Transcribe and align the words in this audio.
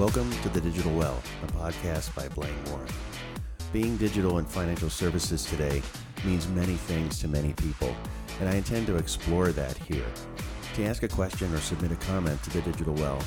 Welcome 0.00 0.32
to 0.40 0.48
The 0.48 0.62
Digital 0.62 0.94
Well, 0.94 1.22
a 1.42 1.46
podcast 1.48 2.14
by 2.14 2.26
Blane 2.28 2.54
Warrene. 2.68 2.90
Being 3.70 3.98
digital 3.98 4.38
in 4.38 4.46
financial 4.46 4.88
services 4.88 5.44
today 5.44 5.82
means 6.24 6.48
many 6.48 6.76
things 6.76 7.18
to 7.18 7.28
many 7.28 7.52
people, 7.52 7.94
and 8.40 8.48
I 8.48 8.54
intend 8.54 8.86
to 8.86 8.96
explore 8.96 9.48
that 9.52 9.76
here. 9.76 10.06
To 10.76 10.84
ask 10.86 11.02
a 11.02 11.08
question 11.08 11.52
or 11.52 11.58
submit 11.58 11.92
a 11.92 11.96
comment 11.96 12.42
to 12.44 12.50
The 12.50 12.62
Digital 12.62 12.94
Well, 12.94 13.20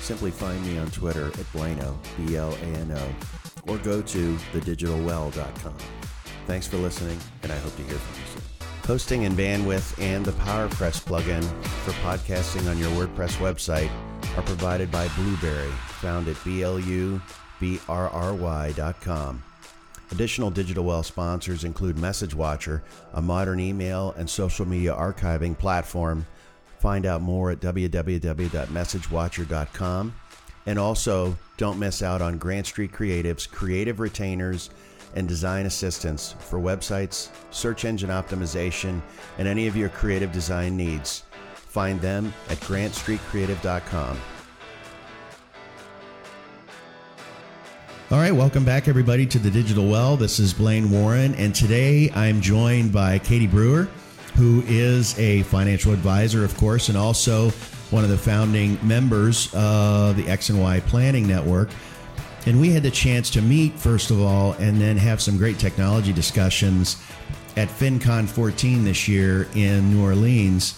simply 0.00 0.32
find 0.32 0.60
me 0.66 0.78
on 0.78 0.90
Twitter 0.90 1.26
at 1.26 1.52
Blano, 1.52 1.96
B 2.16 2.36
L 2.36 2.52
A 2.52 2.66
N 2.76 2.90
O, 2.90 3.72
or 3.72 3.78
go 3.78 4.02
to 4.02 4.36
thedigitalwell.com. 4.52 5.76
Thanks 6.48 6.66
for 6.66 6.78
listening, 6.78 7.20
and 7.44 7.52
I 7.52 7.56
hope 7.58 7.76
to 7.76 7.82
hear 7.84 7.98
from 7.98 8.20
you 8.20 8.28
soon. 8.32 8.42
Hosting 8.84 9.24
and 9.26 9.38
bandwidth 9.38 9.96
and 10.02 10.24
the 10.24 10.32
PowerPress 10.32 11.04
plugin 11.04 11.44
for 11.84 11.92
podcasting 12.02 12.68
on 12.68 12.78
your 12.78 12.90
WordPress 12.90 13.36
website 13.36 13.92
are 14.36 14.42
provided 14.42 14.92
by 14.92 15.08
Blubrry, 15.16 15.70
found 16.00 16.28
at 16.28 16.36
blubrry.com. 17.58 19.42
Additional 20.12 20.50
Digital 20.50 20.84
Well 20.84 21.02
sponsors 21.02 21.64
include 21.64 21.98
Message 21.98 22.34
Watcher, 22.34 22.84
a 23.14 23.22
modern 23.22 23.58
email 23.58 24.14
and 24.16 24.30
social 24.30 24.66
media 24.66 24.94
archiving 24.94 25.58
platform. 25.58 26.26
Find 26.78 27.06
out 27.06 27.22
more 27.22 27.50
at 27.50 27.58
www.messagewatcher.com. 27.60 30.14
And 30.66 30.78
also, 30.78 31.36
don't 31.56 31.78
miss 31.78 32.02
out 32.02 32.20
on 32.20 32.36
Grant 32.38 32.66
Street 32.66 32.92
Creative's 32.92 33.46
creative 33.46 34.00
retainers 34.00 34.68
and 35.14 35.26
design 35.26 35.64
assistance 35.66 36.34
for 36.38 36.58
websites, 36.58 37.30
search 37.50 37.84
engine 37.84 38.10
optimization, 38.10 39.00
and 39.38 39.48
any 39.48 39.66
of 39.66 39.76
your 39.76 39.88
creative 39.88 40.30
design 40.30 40.76
needs. 40.76 41.24
Find 41.76 42.00
them 42.00 42.32
at 42.48 42.56
grantstreetcreative.com. 42.60 44.18
All 48.10 48.18
right, 48.18 48.32
welcome 48.32 48.64
back, 48.64 48.88
everybody, 48.88 49.26
to 49.26 49.38
the 49.38 49.50
Digital 49.50 49.86
Well. 49.86 50.16
This 50.16 50.38
is 50.38 50.54
Blane 50.54 50.86
Warrene, 50.86 51.38
and 51.38 51.54
today 51.54 52.10
I'm 52.14 52.40
joined 52.40 52.94
by 52.94 53.18
Katie 53.18 53.46
Brewer, 53.46 53.88
who 54.36 54.62
is 54.66 55.18
a 55.18 55.42
financial 55.42 55.92
advisor, 55.92 56.46
of 56.46 56.56
course, 56.56 56.88
and 56.88 56.96
also 56.96 57.50
one 57.90 58.04
of 58.04 58.08
the 58.08 58.16
founding 58.16 58.78
members 58.82 59.52
of 59.52 60.16
the 60.16 60.26
X 60.26 60.48
and 60.48 60.58
Y 60.58 60.80
Planning 60.80 61.26
Network. 61.26 61.68
And 62.46 62.58
we 62.58 62.70
had 62.70 62.84
the 62.84 62.90
chance 62.90 63.28
to 63.32 63.42
meet, 63.42 63.78
first 63.78 64.10
of 64.10 64.22
all, 64.22 64.52
and 64.54 64.80
then 64.80 64.96
have 64.96 65.20
some 65.20 65.36
great 65.36 65.58
technology 65.58 66.14
discussions 66.14 66.96
at 67.58 67.68
FinCon 67.68 68.26
14 68.26 68.82
this 68.82 69.06
year 69.06 69.46
in 69.54 69.90
New 69.90 70.02
Orleans. 70.02 70.74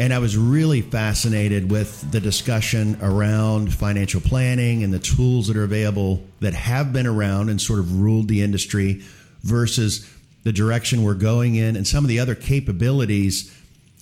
And 0.00 0.14
I 0.14 0.18
was 0.18 0.34
really 0.34 0.80
fascinated 0.80 1.70
with 1.70 2.10
the 2.10 2.20
discussion 2.20 2.96
around 3.02 3.74
financial 3.74 4.22
planning 4.22 4.82
and 4.82 4.94
the 4.94 4.98
tools 4.98 5.48
that 5.48 5.58
are 5.58 5.62
available 5.62 6.24
that 6.40 6.54
have 6.54 6.90
been 6.90 7.06
around 7.06 7.50
and 7.50 7.60
sort 7.60 7.80
of 7.80 8.00
ruled 8.00 8.26
the 8.26 8.40
industry 8.40 9.02
versus 9.42 10.10
the 10.42 10.54
direction 10.54 11.02
we're 11.02 11.12
going 11.12 11.56
in 11.56 11.76
and 11.76 11.86
some 11.86 12.02
of 12.02 12.08
the 12.08 12.18
other 12.18 12.34
capabilities 12.34 13.54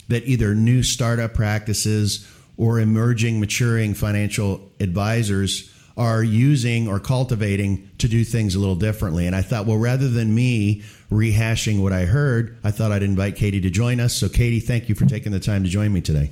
that 0.06 0.24
either 0.28 0.54
new 0.54 0.84
startup 0.84 1.34
practices 1.34 2.32
or 2.56 2.78
emerging, 2.78 3.40
maturing 3.40 3.92
financial 3.92 4.70
advisors 4.78 5.74
are 5.98 6.22
using 6.22 6.88
or 6.88 7.00
cultivating 7.00 7.90
to 7.98 8.08
do 8.08 8.22
things 8.22 8.54
a 8.54 8.58
little 8.58 8.76
differently. 8.76 9.26
And 9.26 9.34
I 9.34 9.42
thought, 9.42 9.66
well, 9.66 9.76
rather 9.76 10.08
than 10.08 10.32
me 10.32 10.82
rehashing 11.10 11.82
what 11.82 11.92
I 11.92 12.04
heard, 12.04 12.56
I 12.62 12.70
thought 12.70 12.92
I'd 12.92 13.02
invite 13.02 13.34
Katie 13.34 13.60
to 13.60 13.70
join 13.70 13.98
us. 13.98 14.14
So, 14.14 14.28
Katie, 14.28 14.60
thank 14.60 14.88
you 14.88 14.94
for 14.94 15.06
taking 15.06 15.32
the 15.32 15.40
time 15.40 15.64
to 15.64 15.68
join 15.68 15.92
me 15.92 16.00
today. 16.00 16.30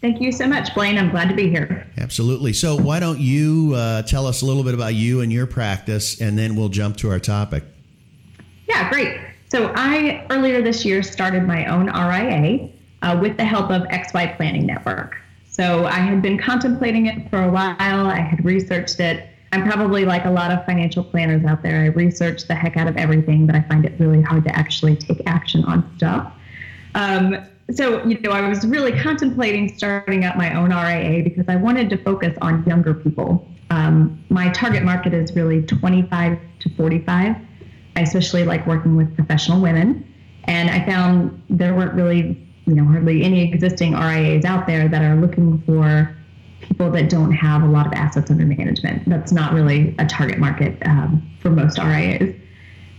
Thank 0.00 0.20
you 0.20 0.32
so 0.32 0.46
much, 0.46 0.74
Blane. 0.74 0.98
I'm 0.98 1.10
glad 1.10 1.28
to 1.28 1.34
be 1.34 1.48
here. 1.48 1.86
Absolutely. 1.98 2.52
So, 2.52 2.76
why 2.76 2.98
don't 2.98 3.20
you 3.20 3.74
uh, 3.76 4.02
tell 4.02 4.26
us 4.26 4.42
a 4.42 4.46
little 4.46 4.64
bit 4.64 4.74
about 4.74 4.94
you 4.94 5.20
and 5.20 5.32
your 5.32 5.46
practice, 5.46 6.20
and 6.20 6.36
then 6.36 6.56
we'll 6.56 6.70
jump 6.70 6.96
to 6.98 7.10
our 7.10 7.20
topic. 7.20 7.62
Yeah, 8.66 8.90
great. 8.90 9.20
So, 9.50 9.72
I 9.76 10.26
earlier 10.30 10.62
this 10.62 10.84
year 10.84 11.02
started 11.02 11.44
my 11.44 11.66
own 11.66 11.86
RIA 11.86 12.70
uh, 13.02 13.18
with 13.20 13.36
the 13.36 13.44
help 13.44 13.70
of 13.70 13.82
XY 13.82 14.36
Planning 14.36 14.66
Network. 14.66 15.16
So 15.60 15.84
I 15.84 15.98
had 15.98 16.22
been 16.22 16.38
contemplating 16.38 17.04
it 17.04 17.28
for 17.28 17.42
a 17.42 17.50
while. 17.50 17.76
I 17.78 18.18
had 18.18 18.42
researched 18.42 18.98
it. 18.98 19.28
I'm 19.52 19.62
probably 19.62 20.06
like 20.06 20.24
a 20.24 20.30
lot 20.30 20.50
of 20.50 20.64
financial 20.64 21.04
planners 21.04 21.44
out 21.44 21.62
there. 21.62 21.82
I 21.82 21.88
research 21.88 22.48
the 22.48 22.54
heck 22.54 22.78
out 22.78 22.88
of 22.88 22.96
everything, 22.96 23.46
but 23.46 23.54
I 23.54 23.60
find 23.68 23.84
it 23.84 23.92
really 23.98 24.22
hard 24.22 24.44
to 24.44 24.58
actually 24.58 24.96
take 24.96 25.20
action 25.26 25.62
on 25.66 25.86
stuff. 25.98 26.32
Um, 26.94 27.36
so, 27.74 28.02
you 28.06 28.18
know, 28.20 28.30
I 28.30 28.48
was 28.48 28.66
really 28.66 28.98
contemplating 28.98 29.76
starting 29.76 30.24
up 30.24 30.38
my 30.38 30.54
own 30.54 30.70
RIA 30.70 31.22
because 31.22 31.44
I 31.46 31.56
wanted 31.56 31.90
to 31.90 31.98
focus 31.98 32.34
on 32.40 32.64
younger 32.64 32.94
people. 32.94 33.46
Um, 33.68 34.24
my 34.30 34.48
target 34.52 34.82
market 34.82 35.12
is 35.12 35.36
really 35.36 35.60
25 35.60 36.38
to 36.60 36.70
45. 36.70 37.36
I 37.96 38.00
especially 38.00 38.44
like 38.44 38.66
working 38.66 38.96
with 38.96 39.14
professional 39.14 39.60
women. 39.60 40.10
And 40.44 40.70
I 40.70 40.86
found 40.86 41.42
there 41.50 41.74
weren't 41.74 41.92
really 41.92 42.49
you 42.70 42.76
know 42.76 42.84
hardly 42.84 43.22
any 43.24 43.52
existing 43.52 43.94
RIAs 43.94 44.44
out 44.44 44.66
there 44.68 44.88
that 44.88 45.02
are 45.02 45.16
looking 45.16 45.60
for 45.62 46.16
people 46.60 46.90
that 46.92 47.10
don't 47.10 47.32
have 47.32 47.62
a 47.62 47.66
lot 47.66 47.84
of 47.86 47.92
assets 47.94 48.30
under 48.30 48.46
management. 48.46 49.08
That's 49.08 49.32
not 49.32 49.52
really 49.52 49.94
a 49.98 50.06
target 50.06 50.38
market 50.38 50.78
um, 50.86 51.28
for 51.40 51.50
most 51.50 51.78
RIAs. 51.78 52.34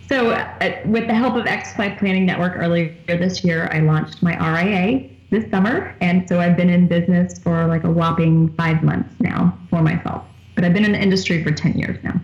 So, 0.10 0.32
uh, 0.32 0.82
with 0.86 1.08
the 1.08 1.14
help 1.14 1.36
of 1.36 1.46
XY 1.46 1.98
Planning 1.98 2.26
Network 2.26 2.58
earlier 2.58 2.94
this 3.08 3.46
year, 3.46 3.70
I 3.72 3.80
launched 3.80 4.22
my 4.22 4.36
RIA 4.36 5.10
this 5.30 5.50
summer, 5.50 5.96
and 6.02 6.28
so 6.28 6.42
I've 6.42 6.58
been 6.58 6.70
in 6.70 6.88
business 6.90 7.40
for 7.40 7.66
like 7.68 7.86
a 7.86 7.90
whopping 7.90 8.54
five 8.56 8.84
months 8.84 9.16
now 9.22 9.58
for 9.70 9.82
myself. 9.82 10.26
But 10.56 10.66
I've 10.66 10.74
been 10.74 10.84
in 10.84 10.92
the 10.92 11.02
industry 11.02 11.42
for 11.42 11.52
ten 11.52 11.80
years 11.80 11.98
now. 12.04 12.20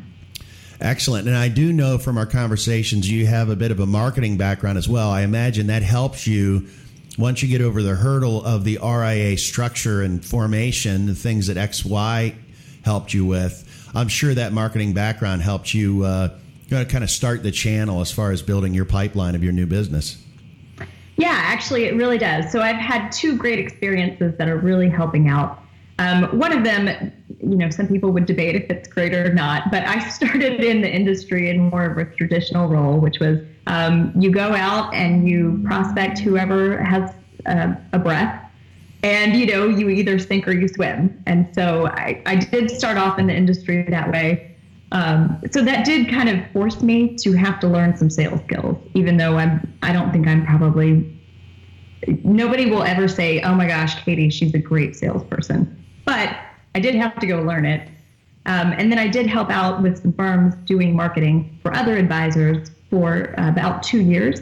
Excellent. 0.81 1.27
And 1.27 1.35
I 1.35 1.47
do 1.47 1.73
know 1.73 1.97
from 1.97 2.17
our 2.17 2.25
conversations 2.25 3.09
you 3.09 3.25
have 3.25 3.49
a 3.49 3.55
bit 3.55 3.71
of 3.71 3.79
a 3.79 3.85
marketing 3.85 4.37
background 4.37 4.77
as 4.77 4.87
well. 4.87 5.09
I 5.09 5.21
imagine 5.21 5.67
that 5.67 5.81
helps 5.81 6.27
you 6.27 6.67
once 7.17 7.41
you 7.41 7.49
get 7.49 7.61
over 7.61 7.81
the 7.81 7.95
hurdle 7.95 8.43
of 8.45 8.63
the 8.63 8.77
RIA 8.83 9.37
structure 9.37 10.01
and 10.01 10.23
formation, 10.23 11.07
the 11.07 11.15
things 11.15 11.47
that 11.47 11.57
XY 11.57 12.35
helped 12.83 13.13
you 13.13 13.25
with, 13.25 13.63
I'm 13.95 14.07
sure 14.07 14.33
that 14.33 14.53
marketing 14.53 14.93
background 14.93 15.41
helped 15.41 15.73
you 15.73 16.03
uh, 16.03 16.37
kind 16.69 17.03
of 17.03 17.09
start 17.09 17.43
the 17.43 17.51
channel 17.51 18.01
as 18.01 18.11
far 18.11 18.31
as 18.31 18.41
building 18.41 18.73
your 18.73 18.85
pipeline 18.85 19.33
of 19.33 19.43
your 19.43 19.53
new 19.53 19.65
business. 19.65 20.23
Yeah, 21.15 21.33
actually, 21.33 21.85
it 21.85 21.95
really 21.95 22.19
does. 22.19 22.51
So 22.51 22.61
I've 22.61 22.75
had 22.75 23.11
two 23.11 23.35
great 23.35 23.57
experiences 23.57 24.35
that 24.37 24.47
are 24.47 24.57
really 24.57 24.89
helping 24.89 25.27
out. 25.29 25.63
Um, 25.97 26.25
one 26.37 26.55
of 26.55 26.63
them, 26.63 27.11
you 27.39 27.55
know, 27.55 27.71
some 27.71 27.87
people 27.87 28.11
would 28.11 28.27
debate 28.27 28.55
if 28.55 28.69
it's 28.69 28.87
great 28.87 29.15
or 29.15 29.33
not, 29.33 29.71
but 29.71 29.83
I 29.87 30.07
started 30.09 30.63
in 30.63 30.81
the 30.81 30.93
industry 30.93 31.49
in 31.49 31.69
more 31.71 31.85
of 31.85 31.97
a 31.97 32.05
traditional 32.05 32.69
role, 32.69 32.99
which 32.99 33.19
was 33.19 33.39
um, 33.67 34.13
you 34.17 34.31
go 34.31 34.53
out 34.53 34.93
and 34.93 35.27
you 35.27 35.61
prospect 35.65 36.19
whoever 36.19 36.81
has 36.81 37.13
a, 37.45 37.77
a, 37.91 37.99
breath, 37.99 38.49
and 39.03 39.35
you 39.35 39.45
know 39.45 39.67
you 39.67 39.89
either 39.89 40.17
sink 40.17 40.47
or 40.47 40.53
you 40.53 40.69
swim. 40.69 41.21
And 41.25 41.53
so 41.53 41.87
I, 41.87 42.21
I 42.25 42.35
did 42.35 42.71
start 42.71 42.97
off 42.97 43.19
in 43.19 43.27
the 43.27 43.35
industry 43.35 43.83
that 43.89 44.09
way. 44.09 44.55
Um, 44.93 45.41
so 45.51 45.61
that 45.63 45.85
did 45.85 46.09
kind 46.09 46.29
of 46.29 46.49
force 46.51 46.81
me 46.81 47.17
to 47.17 47.33
have 47.33 47.59
to 47.59 47.67
learn 47.67 47.97
some 47.97 48.09
sales 48.09 48.39
skills, 48.45 48.77
even 48.93 49.17
though 49.17 49.37
I'm 49.37 49.77
I 49.83 49.91
don't 49.91 50.13
think 50.13 50.27
I'm 50.27 50.45
probably 50.45 51.13
nobody 52.23 52.67
will 52.67 52.83
ever 52.83 53.09
say, 53.09 53.41
"Oh 53.41 53.53
my 53.53 53.67
gosh, 53.67 54.01
Katie, 54.05 54.29
she's 54.29 54.53
a 54.53 54.59
great 54.59 54.95
salesperson." 54.95 55.85
But 56.05 56.37
I 56.73 56.79
did 56.79 56.95
have 56.95 57.19
to 57.19 57.27
go 57.27 57.41
learn 57.41 57.65
it. 57.65 57.89
Um, 58.45 58.71
and 58.77 58.89
then 58.89 58.97
I 58.97 59.09
did 59.09 59.27
help 59.27 59.49
out 59.49 59.81
with 59.81 60.01
some 60.01 60.13
firms 60.13 60.55
doing 60.63 60.95
marketing 60.95 61.59
for 61.61 61.75
other 61.75 61.97
advisors 61.97 62.71
for 62.89 63.33
about 63.37 63.83
two 63.83 64.01
years. 64.01 64.41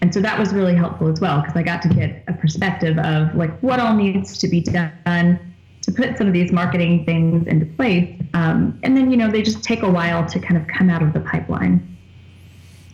And 0.00 0.12
so 0.12 0.20
that 0.20 0.38
was 0.38 0.52
really 0.52 0.74
helpful 0.74 1.08
as 1.08 1.20
well 1.20 1.40
because 1.40 1.56
I 1.56 1.62
got 1.62 1.80
to 1.82 1.88
get 1.88 2.24
a 2.28 2.34
perspective 2.34 2.98
of 2.98 3.34
like 3.34 3.58
what 3.60 3.80
all 3.80 3.94
needs 3.94 4.36
to 4.38 4.48
be 4.48 4.60
done 4.60 5.38
to 5.82 5.92
put 5.92 6.18
some 6.18 6.26
of 6.26 6.32
these 6.32 6.52
marketing 6.52 7.04
things 7.04 7.46
into 7.46 7.66
place. 7.66 8.14
Um, 8.34 8.78
and 8.82 8.96
then, 8.96 9.10
you 9.10 9.16
know, 9.16 9.30
they 9.30 9.42
just 9.42 9.62
take 9.62 9.82
a 9.82 9.90
while 9.90 10.26
to 10.26 10.38
kind 10.38 10.56
of 10.56 10.66
come 10.66 10.90
out 10.90 11.02
of 11.02 11.12
the 11.12 11.20
pipeline. 11.20 11.96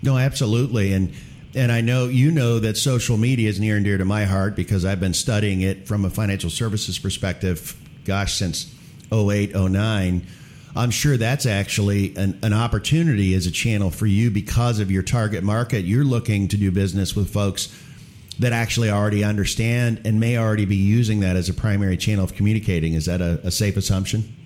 No, 0.02 0.19
absolutely. 0.19 0.93
And 0.93 1.12
and 1.52 1.73
I 1.73 1.81
know 1.81 2.06
you 2.06 2.31
know 2.31 2.61
that 2.61 2.76
social 2.76 3.17
media 3.17 3.49
is 3.49 3.58
near 3.58 3.75
and 3.75 3.85
dear 3.85 3.99
to 3.99 4.05
my 4.05 4.25
heart 4.25 4.55
because 4.55 4.85
I've 4.85 5.00
been 5.00 5.14
studying 5.14 5.62
it 5.62 5.88
from 5.88 6.05
a 6.05 6.11
financial 6.11 6.49
services 6.49 6.97
perspective, 6.97 7.76
gosh, 8.05 8.35
since 8.35 8.73
08, 9.12 9.56
09 9.56 10.26
I'm 10.76 10.90
sure 10.90 11.17
that's 11.17 11.46
actually 11.46 12.14
an, 12.17 12.38
an 12.43 12.52
opportunity 12.52 13.34
as 13.34 13.46
a 13.46 13.50
channel 13.50 13.90
for 13.90 14.06
you 14.06 14.31
because 14.31 14.78
of 14.78 14.90
your 14.90 15.02
target 15.02 15.43
market. 15.43 15.84
You're 15.84 16.05
looking 16.05 16.49
to 16.49 16.56
do 16.56 16.70
business 16.70 17.17
with 17.17 17.32
folks 17.32 17.75
that 18.38 18.52
actually 18.52 18.90
already 18.90 19.25
understand 19.25 20.00
and 20.05 20.20
may 20.20 20.38
already 20.38 20.64
be 20.64 20.76
using 20.76 21.20
that 21.20 21.37
as 21.37 21.49
a 21.49 21.55
primary 21.55 21.96
channel 21.96 22.25
of 22.25 22.34
communicating. 22.34 22.94
Is 22.94 23.06
that 23.06 23.20
a, 23.20 23.40
a 23.44 23.50
safe 23.50 23.76
assumption? 23.76 24.37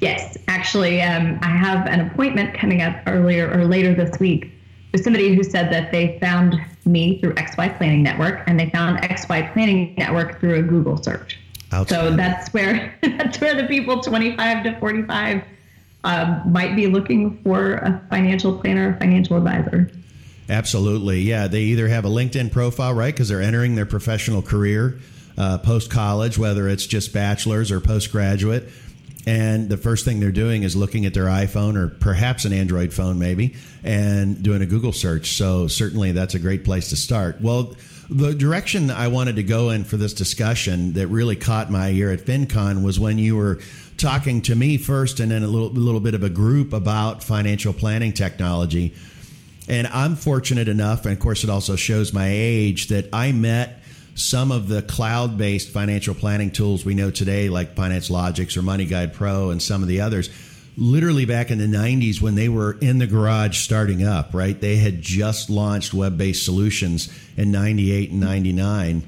Yes, 0.00 0.38
actually, 0.46 1.02
um, 1.02 1.38
I 1.42 1.48
have 1.48 1.86
an 1.86 2.00
appointment 2.00 2.54
coming 2.54 2.82
up 2.82 2.96
earlier 3.06 3.50
or 3.50 3.64
later 3.64 3.94
this 3.94 4.20
week 4.20 4.52
with 4.92 5.02
somebody 5.02 5.34
who 5.34 5.42
said 5.42 5.72
that 5.72 5.90
they 5.90 6.18
found 6.20 6.54
me 6.84 7.20
through 7.20 7.34
XY 7.34 7.76
Planning 7.76 8.02
Network 8.02 8.44
and 8.46 8.58
they 8.60 8.70
found 8.70 9.00
XY 9.00 9.52
Planning 9.52 9.94
Network 9.98 10.38
through 10.40 10.54
a 10.54 10.62
Google 10.62 11.02
search. 11.02 11.38
So 11.86 12.14
that's 12.16 12.52
where 12.52 12.98
that's 13.02 13.40
where 13.40 13.54
the 13.54 13.64
people 13.64 14.00
25 14.00 14.64
to 14.64 14.78
45 14.80 15.42
um, 16.04 16.42
might 16.52 16.76
be 16.76 16.86
looking 16.86 17.42
for 17.42 17.74
a 17.74 18.02
financial 18.08 18.58
planner, 18.58 18.94
a 18.94 18.98
financial 18.98 19.36
advisor. 19.36 19.90
Absolutely, 20.48 21.20
yeah. 21.20 21.46
They 21.46 21.62
either 21.62 21.88
have 21.88 22.04
a 22.04 22.08
LinkedIn 22.08 22.50
profile, 22.52 22.94
right, 22.94 23.12
because 23.12 23.28
they're 23.28 23.42
entering 23.42 23.74
their 23.74 23.86
professional 23.86 24.40
career 24.40 24.98
uh, 25.36 25.58
post 25.58 25.90
college, 25.90 26.38
whether 26.38 26.68
it's 26.68 26.86
just 26.86 27.12
bachelor's 27.12 27.70
or 27.70 27.80
postgraduate. 27.80 28.68
And 29.26 29.68
the 29.68 29.76
first 29.76 30.06
thing 30.06 30.20
they're 30.20 30.32
doing 30.32 30.62
is 30.62 30.74
looking 30.74 31.04
at 31.04 31.12
their 31.12 31.26
iPhone 31.26 31.76
or 31.76 31.88
perhaps 31.88 32.46
an 32.46 32.54
Android 32.54 32.94
phone, 32.94 33.18
maybe, 33.18 33.56
and 33.84 34.42
doing 34.42 34.62
a 34.62 34.66
Google 34.66 34.92
search. 34.92 35.32
So, 35.32 35.66
certainly, 35.66 36.12
that's 36.12 36.34
a 36.34 36.38
great 36.38 36.64
place 36.64 36.88
to 36.90 36.96
start. 36.96 37.40
Well, 37.42 37.76
the 38.10 38.34
direction 38.34 38.90
I 38.90 39.08
wanted 39.08 39.36
to 39.36 39.42
go 39.42 39.70
in 39.70 39.84
for 39.84 39.96
this 39.96 40.14
discussion 40.14 40.94
that 40.94 41.08
really 41.08 41.36
caught 41.36 41.70
my 41.70 41.90
ear 41.90 42.10
at 42.10 42.20
FinCon 42.20 42.82
was 42.82 42.98
when 42.98 43.18
you 43.18 43.36
were 43.36 43.60
talking 43.98 44.40
to 44.42 44.54
me 44.54 44.78
first 44.78 45.20
and 45.20 45.30
then 45.30 45.42
a 45.42 45.46
little, 45.46 45.68
little 45.68 46.00
bit 46.00 46.14
of 46.14 46.22
a 46.22 46.30
group 46.30 46.72
about 46.72 47.22
financial 47.22 47.74
planning 47.74 48.12
technology. 48.12 48.94
And 49.68 49.86
I'm 49.88 50.16
fortunate 50.16 50.68
enough, 50.68 51.04
and 51.04 51.12
of 51.12 51.20
course, 51.20 51.44
it 51.44 51.50
also 51.50 51.76
shows 51.76 52.14
my 52.14 52.28
age, 52.30 52.88
that 52.88 53.10
I 53.12 53.32
met 53.32 53.82
some 54.14 54.50
of 54.50 54.68
the 54.68 54.80
cloud 54.80 55.36
based 55.36 55.68
financial 55.68 56.14
planning 56.14 56.50
tools 56.50 56.86
we 56.86 56.94
know 56.94 57.10
today, 57.10 57.50
like 57.50 57.76
Finance 57.76 58.08
Logix 58.08 58.56
or 58.56 58.62
Money 58.62 58.86
Guide 58.86 59.12
Pro 59.12 59.50
and 59.50 59.62
some 59.62 59.82
of 59.82 59.88
the 59.88 60.00
others, 60.00 60.30
literally 60.78 61.24
back 61.24 61.50
in 61.50 61.58
the 61.58 61.66
90s 61.66 62.22
when 62.22 62.34
they 62.34 62.48
were 62.48 62.78
in 62.80 62.98
the 62.98 63.06
garage 63.06 63.58
starting 63.58 64.04
up, 64.04 64.32
right? 64.32 64.58
They 64.60 64.76
had 64.76 65.02
just 65.02 65.50
launched 65.50 65.92
web 65.92 66.16
based 66.16 66.44
solutions 66.44 67.08
in 67.36 67.50
98 67.50 68.10
and 68.10 68.20
99 68.20 69.02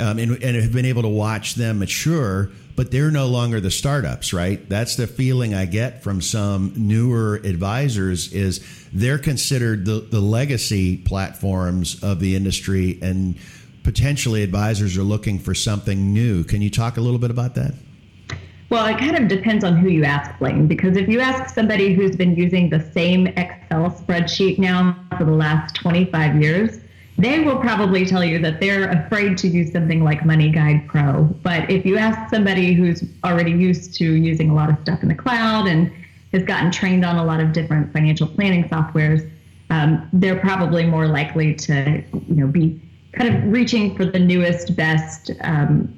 um, 0.00 0.18
and, 0.18 0.42
and 0.42 0.56
have 0.56 0.72
been 0.72 0.86
able 0.86 1.02
to 1.02 1.08
watch 1.08 1.54
them 1.54 1.80
mature 1.80 2.50
but 2.76 2.90
they're 2.90 3.10
no 3.10 3.26
longer 3.26 3.60
the 3.60 3.70
startups, 3.70 4.32
right? 4.32 4.68
That's 4.68 4.96
the 4.96 5.06
feeling 5.06 5.54
I 5.54 5.64
get 5.64 6.02
from 6.02 6.20
some 6.20 6.72
newer 6.76 7.36
advisors 7.36 8.32
is 8.32 8.64
they're 8.92 9.18
considered 9.18 9.84
the, 9.84 10.00
the 10.00 10.20
legacy 10.20 10.96
platforms 10.96 12.02
of 12.02 12.20
the 12.20 12.34
industry 12.34 12.98
and 13.00 13.36
potentially 13.84 14.42
advisors 14.42 14.96
are 14.96 15.02
looking 15.02 15.38
for 15.38 15.54
something 15.54 16.12
new. 16.12 16.42
Can 16.42 16.62
you 16.62 16.70
talk 16.70 16.96
a 16.96 17.00
little 17.00 17.18
bit 17.18 17.30
about 17.30 17.54
that? 17.54 17.74
Well, 18.70 18.86
it 18.86 18.98
kind 18.98 19.16
of 19.16 19.28
depends 19.28 19.62
on 19.62 19.76
who 19.76 19.88
you 19.88 20.04
ask, 20.04 20.36
Blane, 20.38 20.66
because 20.66 20.96
if 20.96 21.08
you 21.08 21.20
ask 21.20 21.54
somebody 21.54 21.94
who's 21.94 22.16
been 22.16 22.34
using 22.34 22.70
the 22.70 22.80
same 22.92 23.26
Excel 23.26 23.90
spreadsheet 23.90 24.58
now 24.58 24.96
for 25.16 25.24
the 25.24 25.32
last 25.32 25.74
25 25.76 26.40
years, 26.40 26.80
they 27.16 27.40
will 27.40 27.58
probably 27.58 28.04
tell 28.04 28.24
you 28.24 28.38
that 28.40 28.60
they're 28.60 28.90
afraid 28.90 29.38
to 29.38 29.48
use 29.48 29.70
something 29.70 30.02
like 30.02 30.24
Money 30.24 30.50
Guide 30.50 30.88
Pro. 30.88 31.24
But 31.42 31.70
if 31.70 31.86
you 31.86 31.96
ask 31.96 32.34
somebody 32.34 32.74
who's 32.74 33.04
already 33.22 33.52
used 33.52 33.94
to 33.96 34.04
using 34.04 34.50
a 34.50 34.54
lot 34.54 34.70
of 34.70 34.78
stuff 34.80 35.02
in 35.02 35.08
the 35.08 35.14
cloud 35.14 35.68
and 35.68 35.92
has 36.32 36.42
gotten 36.42 36.72
trained 36.72 37.04
on 37.04 37.16
a 37.16 37.24
lot 37.24 37.40
of 37.40 37.52
different 37.52 37.92
financial 37.92 38.26
planning 38.26 38.64
softwares, 38.64 39.30
um, 39.70 40.08
they're 40.12 40.40
probably 40.40 40.84
more 40.84 41.06
likely 41.06 41.54
to, 41.54 42.02
you 42.12 42.34
know, 42.34 42.46
be 42.48 42.80
kind 43.12 43.32
of 43.32 43.52
reaching 43.52 43.96
for 43.96 44.04
the 44.04 44.18
newest, 44.18 44.74
best 44.74 45.30
um, 45.42 45.88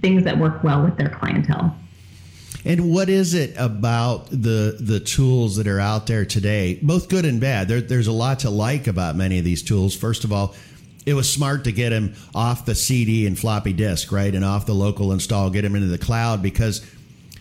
things 0.00 0.24
that 0.24 0.38
work 0.38 0.64
well 0.64 0.82
with 0.82 0.96
their 0.96 1.10
clientele. 1.10 1.76
And 2.64 2.92
what 2.92 3.08
is 3.08 3.34
it 3.34 3.54
about 3.56 4.30
the 4.30 4.76
the 4.78 5.00
tools 5.00 5.56
that 5.56 5.66
are 5.66 5.80
out 5.80 6.06
there 6.06 6.24
today, 6.24 6.78
both 6.80 7.08
good 7.08 7.24
and 7.24 7.40
bad? 7.40 7.68
There, 7.68 7.80
there's 7.80 8.06
a 8.06 8.12
lot 8.12 8.40
to 8.40 8.50
like 8.50 8.86
about 8.86 9.16
many 9.16 9.38
of 9.38 9.44
these 9.44 9.62
tools. 9.62 9.96
First 9.96 10.22
of 10.22 10.32
all, 10.32 10.54
it 11.04 11.14
was 11.14 11.32
smart 11.32 11.64
to 11.64 11.72
get 11.72 11.90
them 11.90 12.14
off 12.34 12.64
the 12.64 12.76
CD 12.76 13.26
and 13.26 13.36
floppy 13.36 13.72
disk, 13.72 14.12
right, 14.12 14.32
and 14.32 14.44
off 14.44 14.66
the 14.66 14.74
local 14.74 15.12
install, 15.12 15.50
get 15.50 15.62
them 15.62 15.74
into 15.74 15.88
the 15.88 15.98
cloud 15.98 16.40
because 16.40 16.86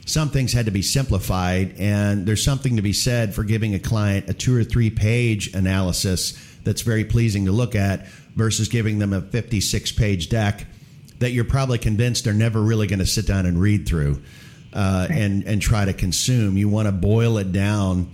some 0.07 0.29
things 0.29 0.53
had 0.53 0.65
to 0.65 0.71
be 0.71 0.81
simplified. 0.81 1.75
And 1.77 2.25
there's 2.25 2.43
something 2.43 2.77
to 2.77 2.81
be 2.81 2.93
said 2.93 3.35
for 3.35 3.43
giving 3.43 3.75
a 3.75 3.79
client 3.79 4.27
a 4.27 4.33
two 4.33 4.57
or 4.57 4.63
three 4.63 4.89
page 4.89 5.53
analysis 5.53 6.33
that's 6.63 6.81
very 6.81 7.05
pleasing 7.05 7.45
to 7.45 7.51
look 7.51 7.75
at 7.75 8.07
versus 8.35 8.69
giving 8.69 8.97
them 8.97 9.13
a 9.13 9.21
56 9.21 9.91
page 9.91 10.29
deck 10.29 10.65
that 11.19 11.29
you're 11.29 11.45
probably 11.45 11.77
convinced 11.77 12.23
they're 12.23 12.33
never 12.33 12.59
really 12.59 12.87
going 12.87 12.99
to 12.99 13.05
sit 13.05 13.27
down 13.27 13.45
and 13.45 13.61
read 13.61 13.87
through 13.87 14.19
uh, 14.73 15.07
and 15.09 15.43
and 15.43 15.61
try 15.61 15.85
to 15.85 15.93
consume. 15.93 16.57
You 16.57 16.69
want 16.69 16.87
to 16.87 16.91
boil 16.91 17.37
it 17.37 17.51
down 17.51 18.09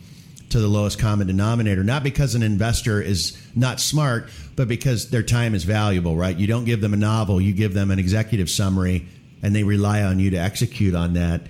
to 0.50 0.59
the 0.59 0.68
lowest 0.68 0.98
common 0.98 1.27
denominator, 1.27 1.83
not 1.83 2.04
because 2.04 2.36
an 2.36 2.44
investor 2.44 3.01
is 3.01 3.38
not 3.56 3.80
smart, 3.80 4.30
but 4.56 4.68
because 4.68 5.09
their 5.09 5.24
time 5.24 5.54
is 5.54 5.65
valuable, 5.65 6.15
right? 6.15 6.38
You 6.38 6.48
don't 6.48 6.65
give 6.65 6.80
them 6.80 6.94
a 6.94 6.98
novel, 6.98 7.42
you 7.42 7.54
give 7.54 7.74
them 7.74 7.92
an 7.92 8.00
executive 8.00 8.50
summary, 8.50 9.06
and 9.44 9.56
they 9.56 9.63
rely 9.63 10.04
on 10.04 10.19
you 10.19 10.31
to 10.31 10.38
execute 10.38 10.95
on 10.95 11.13
that. 11.13 11.42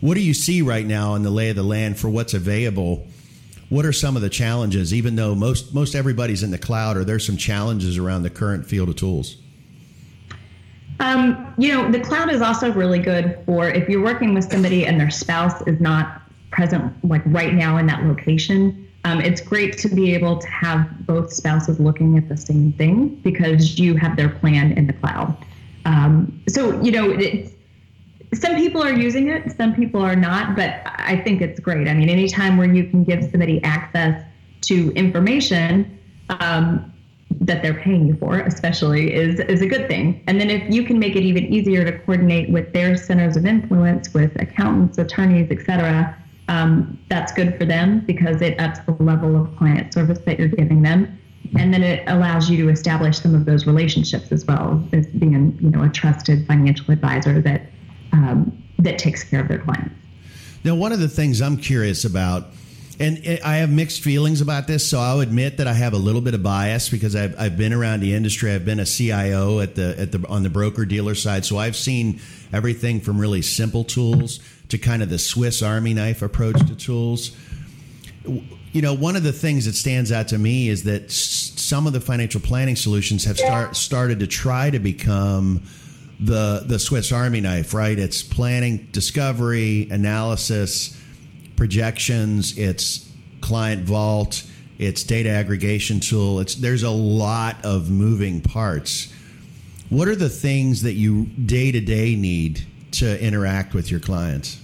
What 0.00 0.14
do 0.14 0.20
you 0.20 0.34
see 0.34 0.62
right 0.62 0.84
now 0.84 1.14
in 1.14 1.22
the 1.22 1.30
lay 1.30 1.50
of 1.50 1.56
the 1.56 1.62
land 1.62 1.98
for 1.98 2.08
what's 2.08 2.34
available? 2.34 3.06
What 3.68 3.86
are 3.86 3.92
some 3.92 4.16
of 4.16 4.22
the 4.22 4.30
challenges? 4.30 4.92
Even 4.92 5.16
though 5.16 5.34
most 5.34 5.74
most 5.74 5.94
everybody's 5.94 6.42
in 6.42 6.50
the 6.50 6.58
cloud, 6.58 6.96
are 6.96 7.04
there 7.04 7.18
some 7.18 7.36
challenges 7.36 7.98
around 7.98 8.22
the 8.22 8.30
current 8.30 8.66
field 8.66 8.88
of 8.88 8.96
tools? 8.96 9.36
Um, 11.00 11.54
you 11.58 11.72
know, 11.72 11.90
the 11.90 12.00
cloud 12.00 12.30
is 12.30 12.40
also 12.40 12.72
really 12.72 12.98
good 12.98 13.38
for 13.46 13.68
if 13.68 13.88
you're 13.88 14.02
working 14.02 14.32
with 14.34 14.50
somebody 14.50 14.86
and 14.86 14.98
their 14.98 15.10
spouse 15.10 15.60
is 15.66 15.80
not 15.80 16.22
present, 16.50 16.92
like 17.04 17.22
right 17.26 17.52
now 17.52 17.78
in 17.78 17.86
that 17.86 18.04
location. 18.04 18.88
Um, 19.04 19.20
it's 19.20 19.40
great 19.40 19.76
to 19.78 19.88
be 19.88 20.14
able 20.14 20.38
to 20.38 20.46
have 20.46 21.06
both 21.06 21.32
spouses 21.32 21.78
looking 21.78 22.16
at 22.16 22.28
the 22.28 22.36
same 22.36 22.72
thing 22.72 23.16
because 23.16 23.78
you 23.78 23.96
have 23.96 24.16
their 24.16 24.30
plan 24.30 24.72
in 24.72 24.86
the 24.86 24.94
cloud. 24.94 25.36
Um, 25.84 26.42
so, 26.48 26.80
you 26.80 26.90
know, 26.92 27.10
it's, 27.10 27.52
some 28.32 28.56
people 28.56 28.82
are 28.82 28.94
using 28.94 29.28
it, 29.28 29.54
some 29.56 29.74
people 29.74 30.00
are 30.00 30.16
not, 30.16 30.56
but 30.56 30.80
I 30.84 31.20
think 31.22 31.42
it's 31.42 31.60
great. 31.60 31.86
I 31.86 31.92
mean, 31.92 32.08
anytime 32.08 32.56
where 32.56 32.72
you 32.72 32.84
can 32.84 33.04
give 33.04 33.22
somebody 33.30 33.62
access 33.62 34.24
to 34.62 34.90
information, 34.92 35.98
um, 36.30 36.93
that 37.40 37.62
they're 37.62 37.74
paying 37.74 38.06
you 38.06 38.16
for, 38.16 38.38
especially, 38.40 39.12
is 39.12 39.40
is 39.40 39.60
a 39.60 39.66
good 39.66 39.88
thing. 39.88 40.22
And 40.26 40.40
then 40.40 40.50
if 40.50 40.72
you 40.72 40.84
can 40.84 40.98
make 40.98 41.16
it 41.16 41.22
even 41.22 41.44
easier 41.52 41.84
to 41.84 41.98
coordinate 42.00 42.50
with 42.50 42.72
their 42.72 42.96
centers 42.96 43.36
of 43.36 43.44
influence, 43.46 44.12
with 44.14 44.40
accountants, 44.40 44.98
attorneys, 44.98 45.48
et 45.50 45.64
cetera, 45.66 46.16
um, 46.48 46.98
that's 47.08 47.32
good 47.32 47.58
for 47.58 47.64
them 47.64 48.00
because 48.06 48.40
it 48.40 48.58
ups 48.60 48.78
the 48.86 48.92
level 49.02 49.40
of 49.40 49.56
client 49.56 49.92
service 49.92 50.18
that 50.26 50.38
you're 50.38 50.48
giving 50.48 50.82
them. 50.82 51.18
And 51.58 51.72
then 51.72 51.82
it 51.82 52.02
allows 52.08 52.48
you 52.48 52.64
to 52.64 52.70
establish 52.70 53.18
some 53.18 53.34
of 53.34 53.44
those 53.44 53.66
relationships 53.66 54.32
as 54.32 54.44
well 54.46 54.82
as 54.92 55.06
being, 55.06 55.56
you 55.60 55.70
know, 55.70 55.82
a 55.84 55.88
trusted 55.88 56.46
financial 56.46 56.90
advisor 56.90 57.40
that 57.42 57.62
um, 58.12 58.62
that 58.78 58.98
takes 58.98 59.24
care 59.24 59.40
of 59.40 59.48
their 59.48 59.58
clients. 59.58 59.94
Now, 60.64 60.74
one 60.74 60.92
of 60.92 61.00
the 61.00 61.08
things 61.08 61.42
I'm 61.42 61.56
curious 61.56 62.04
about 62.04 62.52
and 63.00 63.40
I 63.44 63.56
have 63.56 63.70
mixed 63.70 64.02
feelings 64.02 64.40
about 64.40 64.68
this, 64.68 64.88
so 64.88 65.00
I'll 65.00 65.20
admit 65.20 65.56
that 65.56 65.66
I 65.66 65.72
have 65.72 65.94
a 65.94 65.98
little 65.98 66.20
bit 66.20 66.34
of 66.34 66.42
bias 66.42 66.88
because 66.88 67.16
I've, 67.16 67.34
I've 67.38 67.56
been 67.56 67.72
around 67.72 68.00
the 68.00 68.14
industry. 68.14 68.52
I've 68.52 68.64
been 68.64 68.78
a 68.78 68.86
CIO 68.86 69.60
at 69.60 69.74
the 69.74 69.98
at 69.98 70.12
the 70.12 70.24
on 70.28 70.44
the 70.44 70.50
broker 70.50 70.84
dealer 70.84 71.16
side, 71.16 71.44
so 71.44 71.58
I've 71.58 71.74
seen 71.74 72.20
everything 72.52 73.00
from 73.00 73.20
really 73.20 73.42
simple 73.42 73.82
tools 73.82 74.38
to 74.68 74.78
kind 74.78 75.02
of 75.02 75.10
the 75.10 75.18
Swiss 75.18 75.60
Army 75.60 75.92
knife 75.92 76.22
approach 76.22 76.56
to 76.66 76.76
tools. 76.76 77.36
You 78.24 78.82
know, 78.82 78.94
one 78.94 79.16
of 79.16 79.24
the 79.24 79.32
things 79.32 79.66
that 79.66 79.74
stands 79.74 80.12
out 80.12 80.28
to 80.28 80.38
me 80.38 80.68
is 80.68 80.84
that 80.84 81.10
some 81.10 81.86
of 81.86 81.92
the 81.92 82.00
financial 82.00 82.40
planning 82.40 82.76
solutions 82.76 83.24
have 83.24 83.38
start, 83.38 83.76
started 83.76 84.20
to 84.20 84.26
try 84.26 84.70
to 84.70 84.78
become 84.78 85.62
the 86.20 86.62
the 86.64 86.78
Swiss 86.78 87.10
Army 87.10 87.40
knife. 87.40 87.74
Right? 87.74 87.98
It's 87.98 88.22
planning, 88.22 88.88
discovery, 88.92 89.88
analysis 89.90 91.00
projections, 91.56 92.56
it's 92.58 93.10
client 93.40 93.84
vault, 93.84 94.44
it's 94.78 95.02
data 95.04 95.28
aggregation 95.28 96.00
tool. 96.00 96.40
It's 96.40 96.54
there's 96.54 96.82
a 96.82 96.90
lot 96.90 97.64
of 97.64 97.90
moving 97.90 98.40
parts. 98.40 99.12
What 99.90 100.08
are 100.08 100.16
the 100.16 100.28
things 100.28 100.82
that 100.82 100.94
you 100.94 101.26
day 101.26 101.70
to 101.70 101.80
day 101.80 102.16
need 102.16 102.66
to 102.92 103.22
interact 103.22 103.74
with 103.74 103.90
your 103.90 104.00
clients? 104.00 104.60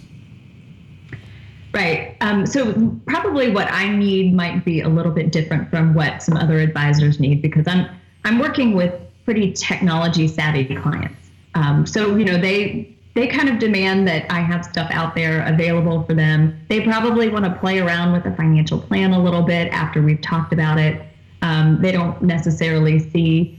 Right. 1.72 2.16
Um, 2.20 2.46
so 2.46 2.98
probably 3.06 3.52
what 3.52 3.70
I 3.70 3.88
need 3.88 4.34
might 4.34 4.64
be 4.64 4.80
a 4.80 4.88
little 4.88 5.12
bit 5.12 5.30
different 5.30 5.70
from 5.70 5.94
what 5.94 6.22
some 6.22 6.36
other 6.36 6.58
advisors 6.58 7.20
need 7.20 7.42
because 7.42 7.66
I'm 7.68 7.88
I'm 8.24 8.38
working 8.38 8.74
with 8.74 8.92
pretty 9.24 9.52
technology 9.52 10.26
savvy 10.26 10.74
clients. 10.74 11.30
Um, 11.54 11.86
so 11.86 12.16
you 12.16 12.24
know 12.24 12.38
they 12.38 12.96
they 13.14 13.26
kind 13.26 13.48
of 13.48 13.58
demand 13.58 14.06
that 14.06 14.30
I 14.30 14.40
have 14.40 14.64
stuff 14.64 14.88
out 14.92 15.14
there 15.14 15.42
available 15.46 16.04
for 16.04 16.14
them. 16.14 16.58
They 16.68 16.80
probably 16.80 17.28
want 17.28 17.44
to 17.44 17.54
play 17.58 17.80
around 17.80 18.12
with 18.12 18.22
the 18.22 18.30
financial 18.32 18.78
plan 18.80 19.12
a 19.12 19.22
little 19.22 19.42
bit 19.42 19.68
after 19.72 20.00
we've 20.00 20.20
talked 20.20 20.52
about 20.52 20.78
it. 20.78 21.02
Um, 21.42 21.80
they 21.80 21.90
don't 21.90 22.20
necessarily 22.22 22.98
see, 23.10 23.58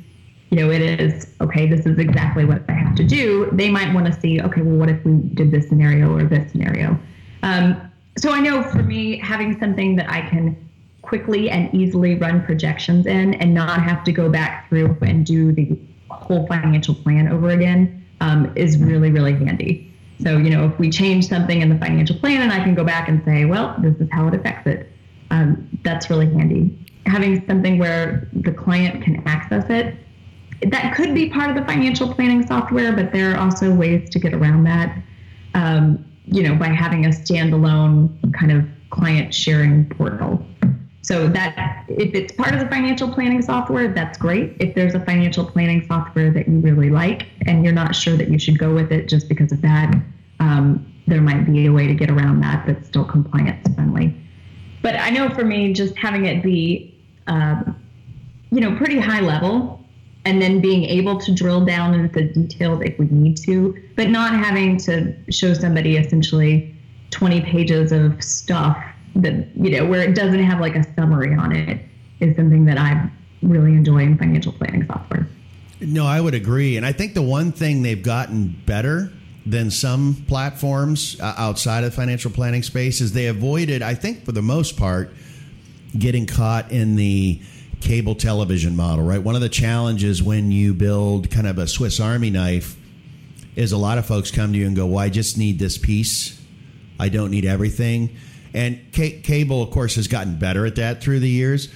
you 0.50 0.58
know, 0.58 0.72
it 0.72 0.82
is 0.82 1.34
okay. 1.42 1.68
This 1.68 1.86
is 1.86 1.98
exactly 1.98 2.46
what 2.46 2.64
I 2.70 2.74
have 2.74 2.96
to 2.96 3.04
do. 3.04 3.50
They 3.52 3.70
might 3.70 3.94
want 3.94 4.06
to 4.06 4.18
see, 4.22 4.42
okay, 4.42 4.62
well, 4.62 4.78
what 4.78 4.90
if 4.90 5.04
we 5.04 5.14
did 5.34 5.52
this 5.52 5.68
scenario 5.68 6.16
or 6.16 6.24
this 6.24 6.52
scenario? 6.52 6.98
Um, 7.44 7.92
so 8.18 8.32
I 8.32 8.40
know 8.40 8.64
for 8.64 8.84
me, 8.84 9.18
having 9.18 9.60
something 9.60 9.96
that 9.98 10.10
I 10.10 10.22
can 10.30 10.56
quickly 11.02 11.50
and 11.50 11.74
easily 11.74 12.16
run 12.16 12.46
projections 12.46 13.06
in 13.06 13.34
and 13.36 13.54
not 13.54 13.82
have 13.82 14.04
to 14.06 14.12
go 14.14 14.30
back 14.30 14.70
through 14.70 14.96
and 15.02 15.26
do 15.26 15.52
the 15.52 15.78
whole 16.10 16.48
financial 16.48 16.94
plan 16.94 17.28
over 17.28 17.50
again 17.50 18.01
um, 18.22 18.52
is 18.56 18.78
really, 18.78 19.12
really 19.12 19.34
handy. 19.34 19.94
So, 20.22 20.38
you 20.38 20.52
know, 20.52 20.66
if 20.66 20.78
we 20.80 20.90
change 20.90 21.28
something 21.28 21.62
in 21.62 21.70
the 21.70 21.78
financial 21.78 22.16
plan 22.16 22.42
and 22.42 22.52
I 22.52 22.64
can 22.64 22.76
go 22.76 22.84
back 22.84 23.10
and 23.10 23.22
say, 23.26 23.46
well, 23.46 23.76
this 23.80 23.96
is 23.98 24.08
how 24.12 24.28
it 24.28 24.36
affects 24.36 24.68
it, 24.68 24.92
um, 25.32 25.68
that's 25.84 26.10
really 26.10 26.32
handy. 26.32 26.78
Having 27.08 27.46
something 27.48 27.80
where 27.80 28.30
the 28.32 28.52
client 28.52 29.04
can 29.04 29.28
access 29.28 29.66
it, 29.70 29.96
that 30.70 30.96
could 30.96 31.16
be 31.16 31.30
part 31.30 31.50
of 31.50 31.56
the 31.56 31.66
financial 31.66 32.14
planning 32.14 32.46
software, 32.46 32.94
but 32.94 33.12
there 33.12 33.34
are 33.34 33.38
also 33.38 33.74
ways 33.74 34.08
to 34.12 34.20
get 34.20 34.34
around 34.36 34.64
that, 34.66 34.96
um, 35.56 36.06
you 36.26 36.44
know, 36.44 36.56
by 36.56 36.68
having 36.68 37.08
a 37.08 37.10
standalone 37.10 38.12
kind 38.34 38.52
of 38.52 38.64
client 38.92 39.34
sharing 39.34 39.90
portal. 39.90 40.46
So 41.04 41.28
that 41.30 41.86
if 41.88 42.14
it's 42.14 42.32
part 42.34 42.54
of 42.54 42.60
the 42.60 42.68
financial 42.68 43.12
planning 43.12 43.42
software, 43.42 43.88
that's 43.88 44.18
great. 44.18 44.56
If 44.60 44.76
there's 44.76 44.94
a 44.94 45.04
financial 45.04 45.44
planning 45.44 45.86
software 45.88 46.32
that 46.32 46.48
you 46.48 46.60
really 46.60 46.92
like 46.92 47.28
and 47.48 47.64
you're 47.64 47.74
not 47.74 47.96
sure 47.96 48.16
that 48.18 48.30
you 48.30 48.38
should 48.38 48.60
go 48.60 48.74
with 48.74 48.92
it 48.92 49.08
just 49.08 49.28
because 49.28 49.52
of 49.52 49.62
that, 49.62 49.96
um, 50.40 50.86
there 51.08 51.22
might 51.22 51.46
be 51.52 51.66
a 51.66 51.72
way 51.72 51.88
to 51.88 51.96
get 51.96 52.12
around 52.12 52.42
that 52.42 52.66
that's 52.68 52.88
still 52.88 53.04
compliance 53.04 53.68
friendly. 53.74 54.16
But 54.84 54.96
I 54.96 55.10
know 55.10 55.30
for 55.30 55.44
me, 55.44 55.74
just 55.74 55.98
having 55.98 56.26
it 56.26 56.44
be, 56.44 57.00
uh, 57.28 57.64
you 58.52 58.62
know, 58.62 58.76
pretty 58.78 59.00
high 59.00 59.22
level, 59.22 59.84
and 60.26 60.40
then 60.40 60.62
being 60.62 60.84
able 60.84 61.18
to 61.20 61.34
drill 61.34 61.66
down 61.66 61.96
into 61.96 62.14
the 62.14 62.26
details 62.26 62.82
if 62.84 62.98
we 63.00 63.08
need 63.08 63.38
to, 63.38 63.76
but 63.96 64.10
not 64.10 64.34
having 64.34 64.78
to 64.78 65.16
show 65.32 65.54
somebody 65.54 65.98
essentially 65.98 66.76
20 67.10 67.42
pages 67.42 67.92
of 67.92 68.24
stuff 68.24 68.78
that 69.16 69.48
you 69.56 69.72
know 69.72 69.86
where 69.86 70.02
it 70.02 70.16
doesn't 70.16 70.44
have 70.44 70.60
like 70.60 70.76
a 70.76 70.84
summary 70.96 71.36
on 71.36 71.56
it 71.56 71.82
is 72.20 72.36
something 72.36 72.66
that 72.66 72.78
I 72.78 73.10
really 73.42 73.72
enjoy 73.72 74.00
in 74.00 74.18
financial 74.18 74.52
planning 74.54 74.86
software. 74.86 75.28
No, 75.82 76.06
I 76.06 76.22
would 76.22 76.36
agree, 76.36 76.78
and 76.78 76.86
I 76.86 76.92
think 76.92 77.16
the 77.16 77.22
one 77.22 77.52
thing 77.52 77.82
they've 77.82 78.02
gotten 78.02 78.50
better 78.66 79.12
than 79.46 79.72
some 79.72 80.24
platforms 80.28 81.20
uh, 81.20 81.34
outside 81.38 81.84
of 81.84 81.92
the 81.92 81.96
financial 81.96 82.30
planning 82.30 82.62
space 82.62 83.02
is 83.02 83.14
they 83.14 83.26
avoided, 83.26 83.82
I 83.82 83.96
think, 83.96 84.24
for 84.24 84.32
the 84.32 84.44
most 84.44 84.78
part, 84.78 85.12
getting 85.98 86.28
caught 86.28 86.72
in 86.72 86.96
the 86.96 87.42
cable 87.82 88.14
television 88.14 88.76
model. 88.76 89.04
Right, 89.04 89.22
one 89.22 89.36
of 89.36 89.42
the 89.42 89.50
challenges 89.50 90.22
when 90.22 90.52
you 90.52 90.76
build 90.76 91.32
kind 91.32 91.48
of 91.48 91.58
a 91.58 91.68
Swiss 91.68 92.00
Army 92.00 92.30
knife 92.30 92.78
is 93.56 93.72
a 93.72 93.78
lot 93.78 93.98
of 93.98 94.06
folks 94.06 94.30
come 94.30 94.54
to 94.54 94.60
you 94.60 94.68
and 94.68 94.76
go, 94.76 94.86
"Well, 94.86 95.00
I 95.00 95.10
just 95.10 95.38
need 95.38 95.58
this 95.58 95.80
piece. 95.80 96.40
I 97.00 97.10
don't 97.10 97.32
need 97.32 97.46
everything." 97.46 98.16
And 98.54 98.80
c- 98.94 99.22
cable, 99.22 99.62
of 99.62 99.72
course, 99.72 99.96
has 99.96 100.08
gotten 100.08 100.38
better 100.38 100.66
at 100.66 100.76
that 100.76 101.02
through 101.02 101.20
the 101.20 101.30
years. 101.30 101.70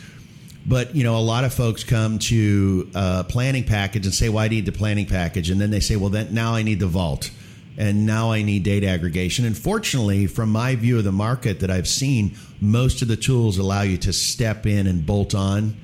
But 0.65 0.95
you 0.95 1.03
know, 1.03 1.17
a 1.17 1.21
lot 1.21 1.43
of 1.43 1.53
folks 1.53 1.83
come 1.83 2.19
to 2.19 2.89
a 2.95 3.23
planning 3.23 3.63
package 3.63 4.05
and 4.05 4.13
say, 4.13 4.29
"Well, 4.29 4.43
I 4.43 4.47
need 4.47 4.65
the 4.65 4.71
planning 4.71 5.05
package," 5.05 5.49
and 5.49 5.61
then 5.61 5.71
they 5.71 5.79
say, 5.79 5.95
"Well, 5.95 6.09
then 6.09 6.33
now 6.33 6.55
I 6.55 6.63
need 6.63 6.79
the 6.79 6.87
vault." 6.87 7.29
and 7.77 8.05
now 8.05 8.31
I 8.31 8.41
need 8.41 8.63
data 8.63 8.87
aggregation. 8.87 9.45
And 9.45 9.57
fortunately, 9.57 10.27
from 10.27 10.49
my 10.49 10.75
view 10.75 10.97
of 10.97 11.03
the 11.03 11.11
market 11.11 11.59
that 11.59 11.69
I've 11.69 11.87
seen, 11.87 12.35
most 12.61 13.01
of 13.01 13.07
the 13.07 13.17
tools 13.17 13.57
allow 13.57 13.81
you 13.81 13.97
to 13.99 14.13
step 14.13 14.65
in 14.65 14.87
and 14.87 15.05
bolt 15.05 15.35
on 15.35 15.75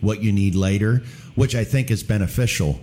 what 0.00 0.22
you 0.22 0.32
need 0.32 0.54
later, 0.54 1.02
which 1.34 1.54
I 1.54 1.64
think 1.64 1.90
is 1.90 2.02
beneficial. 2.02 2.80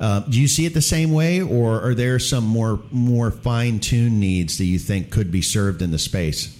Uh, 0.00 0.20
do 0.20 0.40
you 0.40 0.48
see 0.48 0.66
it 0.66 0.74
the 0.74 0.82
same 0.82 1.12
way, 1.12 1.40
or 1.40 1.80
are 1.80 1.94
there 1.94 2.18
some 2.18 2.44
more 2.44 2.80
more 2.90 3.30
fine 3.30 3.78
tuned 3.78 4.18
needs 4.18 4.58
that 4.58 4.64
you 4.64 4.78
think 4.78 5.10
could 5.10 5.30
be 5.30 5.40
served 5.40 5.80
in 5.82 5.92
the 5.92 5.98
space? 5.98 6.58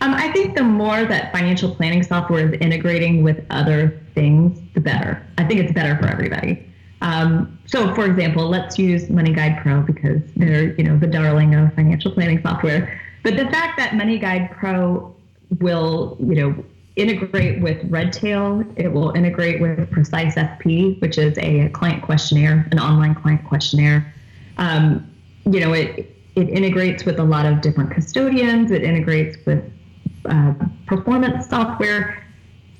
Um, 0.00 0.14
I 0.14 0.30
think 0.32 0.56
the 0.56 0.62
more 0.62 1.04
that 1.04 1.32
financial 1.32 1.74
planning 1.74 2.02
software 2.02 2.52
is 2.52 2.60
integrating 2.60 3.22
with 3.22 3.44
other 3.50 4.00
things, 4.14 4.58
the 4.74 4.80
better. 4.80 5.26
I 5.38 5.44
think 5.44 5.60
it's 5.60 5.72
better 5.72 5.96
for 6.00 6.06
everybody. 6.06 6.64
Um, 7.00 7.58
so, 7.66 7.94
for 7.94 8.06
example, 8.06 8.48
let's 8.48 8.78
use 8.78 9.08
Money 9.08 9.32
Guide 9.32 9.60
Pro 9.62 9.82
because 9.82 10.20
they're 10.36 10.74
you 10.74 10.84
know 10.84 10.98
the 10.98 11.06
darling 11.06 11.54
of 11.54 11.72
financial 11.74 12.12
planning 12.12 12.40
software. 12.42 13.00
But 13.22 13.36
the 13.36 13.46
fact 13.46 13.76
that 13.78 13.96
Money 13.96 14.18
Guide 14.18 14.50
Pro 14.52 15.14
will 15.60 16.16
you 16.20 16.34
know 16.34 16.64
integrate 16.96 17.62
with 17.62 17.78
Redtail, 17.84 18.64
it 18.76 18.92
will 18.92 19.10
integrate 19.12 19.60
with 19.60 19.90
Precise 19.90 20.34
FP, 20.34 21.00
which 21.00 21.18
is 21.18 21.38
a 21.38 21.68
client 21.70 22.02
questionnaire, 22.02 22.66
an 22.72 22.78
online 22.78 23.14
client 23.14 23.44
questionnaire. 23.46 24.12
Um, 24.56 25.08
you 25.44 25.60
know, 25.60 25.72
it 25.72 26.14
it 26.34 26.48
integrates 26.48 27.04
with 27.04 27.18
a 27.18 27.24
lot 27.24 27.46
of 27.46 27.60
different 27.60 27.92
custodians. 27.92 28.70
It 28.70 28.82
integrates 28.82 29.36
with 29.46 29.62
uh, 30.28 30.54
performance 30.86 31.48
software. 31.48 32.24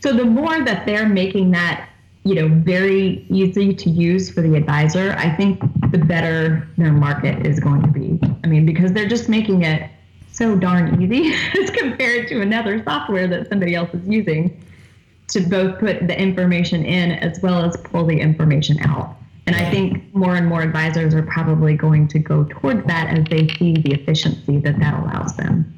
So 0.01 0.13
the 0.13 0.25
more 0.25 0.63
that 0.65 0.87
they're 0.87 1.09
making 1.09 1.51
that, 1.53 1.89
you 2.25 2.35
know, 2.35 2.49
very 2.49 3.27
easy 3.31 3.75
to 3.75 3.91
use 3.91 4.31
for 4.31 4.43
the 4.43 4.55
advisor, 4.55 5.15
I 5.19 5.35
think 5.35 5.61
the 5.91 5.99
better 5.99 6.69
their 6.77 6.93
market 6.93 7.47
is 7.47 7.59
going 7.59 7.83
to 7.83 7.89
be. 7.89 8.21
I 8.45 8.47
mean, 8.47 8.65
because 8.65 8.93
they're 8.93 9.09
just 9.09 9.29
making 9.29 9.63
it 9.63 9.91
so 10.31 10.57
darn 10.57 11.03
easy 11.03 11.35
as 11.63 11.71
compared 11.71 12.29
to 12.29 12.41
another 12.41 12.83
software 12.85 13.27
that 13.27 13.49
somebody 13.49 13.75
else 13.75 13.93
is 13.93 14.07
using 14.07 14.63
to 15.29 15.41
both 15.41 15.79
put 15.79 16.07
the 16.07 16.19
information 16.19 16.85
in 16.85 17.13
as 17.13 17.41
well 17.41 17.65
as 17.65 17.77
pull 17.77 18.07
the 18.07 18.19
information 18.19 18.79
out. 18.81 19.17
And 19.47 19.57
I 19.57 19.71
think 19.71 20.15
more 20.15 20.35
and 20.37 20.47
more 20.47 20.61
advisors 20.61 21.15
are 21.15 21.23
probably 21.23 21.75
going 21.75 22.07
to 22.09 22.19
go 22.19 22.45
towards 22.45 22.87
that 22.87 23.19
as 23.19 23.25
they 23.31 23.49
see 23.57 23.75
the 23.75 23.93
efficiency 23.93 24.59
that 24.59 24.79
that 24.79 25.03
allows 25.03 25.37
them. 25.37 25.78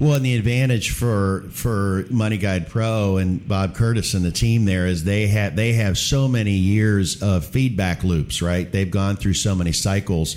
Well, 0.00 0.14
and 0.14 0.24
the 0.24 0.34
advantage 0.34 0.90
for 0.90 1.44
for 1.50 2.04
Money 2.10 2.36
Guide 2.36 2.68
Pro 2.68 3.18
and 3.18 3.46
Bob 3.46 3.76
Curtis 3.76 4.14
and 4.14 4.24
the 4.24 4.32
team 4.32 4.64
there 4.64 4.88
is 4.88 5.04
they 5.04 5.28
have 5.28 5.54
they 5.54 5.74
have 5.74 5.96
so 5.96 6.26
many 6.26 6.50
years 6.50 7.22
of 7.22 7.46
feedback 7.46 8.02
loops, 8.02 8.42
right? 8.42 8.70
They've 8.70 8.90
gone 8.90 9.16
through 9.16 9.34
so 9.34 9.54
many 9.54 9.70
cycles 9.70 10.36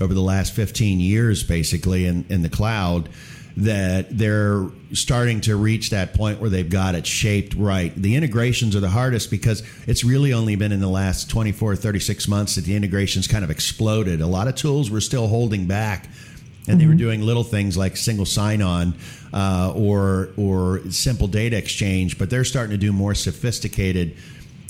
over 0.00 0.14
the 0.14 0.22
last 0.22 0.52
15 0.52 1.00
years, 1.00 1.44
basically, 1.44 2.06
in, 2.06 2.24
in 2.28 2.42
the 2.42 2.48
cloud, 2.48 3.08
that 3.56 4.16
they're 4.16 4.66
starting 4.92 5.40
to 5.42 5.56
reach 5.56 5.90
that 5.90 6.14
point 6.14 6.40
where 6.40 6.50
they've 6.50 6.70
got 6.70 6.94
it 6.94 7.06
shaped 7.06 7.54
right. 7.54 7.94
The 7.94 8.16
integrations 8.16 8.74
are 8.76 8.80
the 8.80 8.90
hardest 8.90 9.30
because 9.30 9.62
it's 9.86 10.04
really 10.04 10.32
only 10.32 10.56
been 10.56 10.72
in 10.72 10.80
the 10.80 10.88
last 10.88 11.30
24, 11.30 11.76
36 11.76 12.28
months 12.28 12.54
that 12.54 12.64
the 12.64 12.74
integrations 12.74 13.26
kind 13.26 13.44
of 13.44 13.50
exploded. 13.50 14.20
A 14.20 14.26
lot 14.26 14.48
of 14.48 14.54
tools 14.54 14.90
were 14.90 15.00
still 15.00 15.26
holding 15.28 15.66
back 15.66 16.08
and 16.68 16.80
they 16.80 16.86
were 16.86 16.92
mm-hmm. 16.92 16.98
doing 16.98 17.22
little 17.22 17.44
things 17.44 17.76
like 17.76 17.96
single 17.96 18.26
sign-on 18.26 18.94
uh, 19.32 19.72
or 19.74 20.30
or 20.36 20.80
simple 20.90 21.26
data 21.26 21.56
exchange, 21.56 22.18
but 22.18 22.30
they're 22.30 22.44
starting 22.44 22.70
to 22.72 22.78
do 22.78 22.92
more 22.92 23.14
sophisticated 23.14 24.16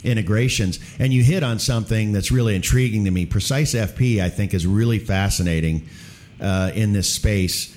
integrations. 0.05 0.79
And 0.99 1.13
you 1.13 1.23
hit 1.23 1.43
on 1.43 1.59
something 1.59 2.13
that's 2.13 2.31
really 2.31 2.55
intriguing 2.55 3.05
to 3.05 3.11
me. 3.11 3.27
Precise 3.27 3.75
FP, 3.75 4.21
I 4.21 4.29
think, 4.29 4.55
is 4.55 4.67
really 4.67 4.99
fascinating 4.99 5.87
uh, 6.41 6.71
in 6.75 6.93
this 6.93 7.13
space 7.13 7.77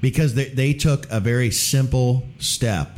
because 0.00 0.34
they, 0.34 0.46
they 0.46 0.72
took 0.74 1.10
a 1.10 1.20
very 1.20 1.50
simple 1.50 2.26
step 2.38 2.96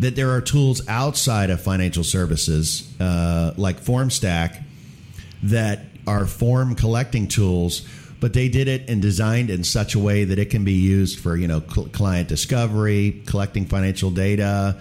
that 0.00 0.16
there 0.16 0.30
are 0.30 0.40
tools 0.40 0.86
outside 0.88 1.50
of 1.50 1.60
financial 1.60 2.04
services 2.04 2.92
uh, 3.00 3.52
like 3.56 3.80
FormStack 3.80 4.62
that 5.42 5.84
are 6.06 6.26
form 6.26 6.74
collecting 6.74 7.28
tools 7.28 7.86
but 8.20 8.34
they 8.34 8.48
did 8.48 8.68
it 8.68 8.88
and 8.88 9.00
designed 9.02 9.50
in 9.50 9.64
such 9.64 9.94
a 9.94 9.98
way 9.98 10.24
that 10.24 10.38
it 10.38 10.50
can 10.50 10.64
be 10.64 10.72
used 10.72 11.18
for 11.18 11.36
you 11.36 11.48
know 11.48 11.60
cl- 11.60 11.88
client 11.88 12.28
discovery 12.28 13.22
collecting 13.26 13.64
financial 13.64 14.10
data 14.10 14.80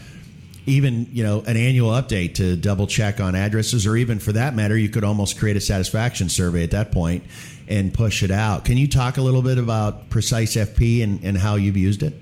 even 0.65 1.08
you 1.12 1.24
know 1.24 1.41
an 1.41 1.58
annual 1.58 1.91
update 1.91 2.36
to 2.36 2.55
double 2.55 2.88
check 2.88 3.19
on 3.19 3.36
addresses 3.36 3.88
or 3.88 3.96
even 3.96 4.19
for 4.19 4.31
that 4.34 4.55
matter 4.55 4.77
you 4.77 4.89
could 4.89 5.03
almost 5.03 5.39
create 5.39 5.58
a 5.58 5.62
satisfaction 5.62 6.29
survey 6.29 6.63
at 6.63 6.72
that 6.72 6.91
point 6.91 7.24
and 7.67 7.93
push 7.93 8.24
it 8.24 8.31
out. 8.31 8.65
Can 8.65 8.77
you 8.77 8.88
talk 8.88 9.17
a 9.17 9.22
little 9.22 9.43
bit 9.43 9.58
about 9.58 10.10
precise 10.10 10.55
fp 10.55 11.03
and, 11.03 11.24
and 11.24 11.38
how 11.38 11.55
you've 11.55 11.77
used 11.77 12.03
it? 12.03 12.13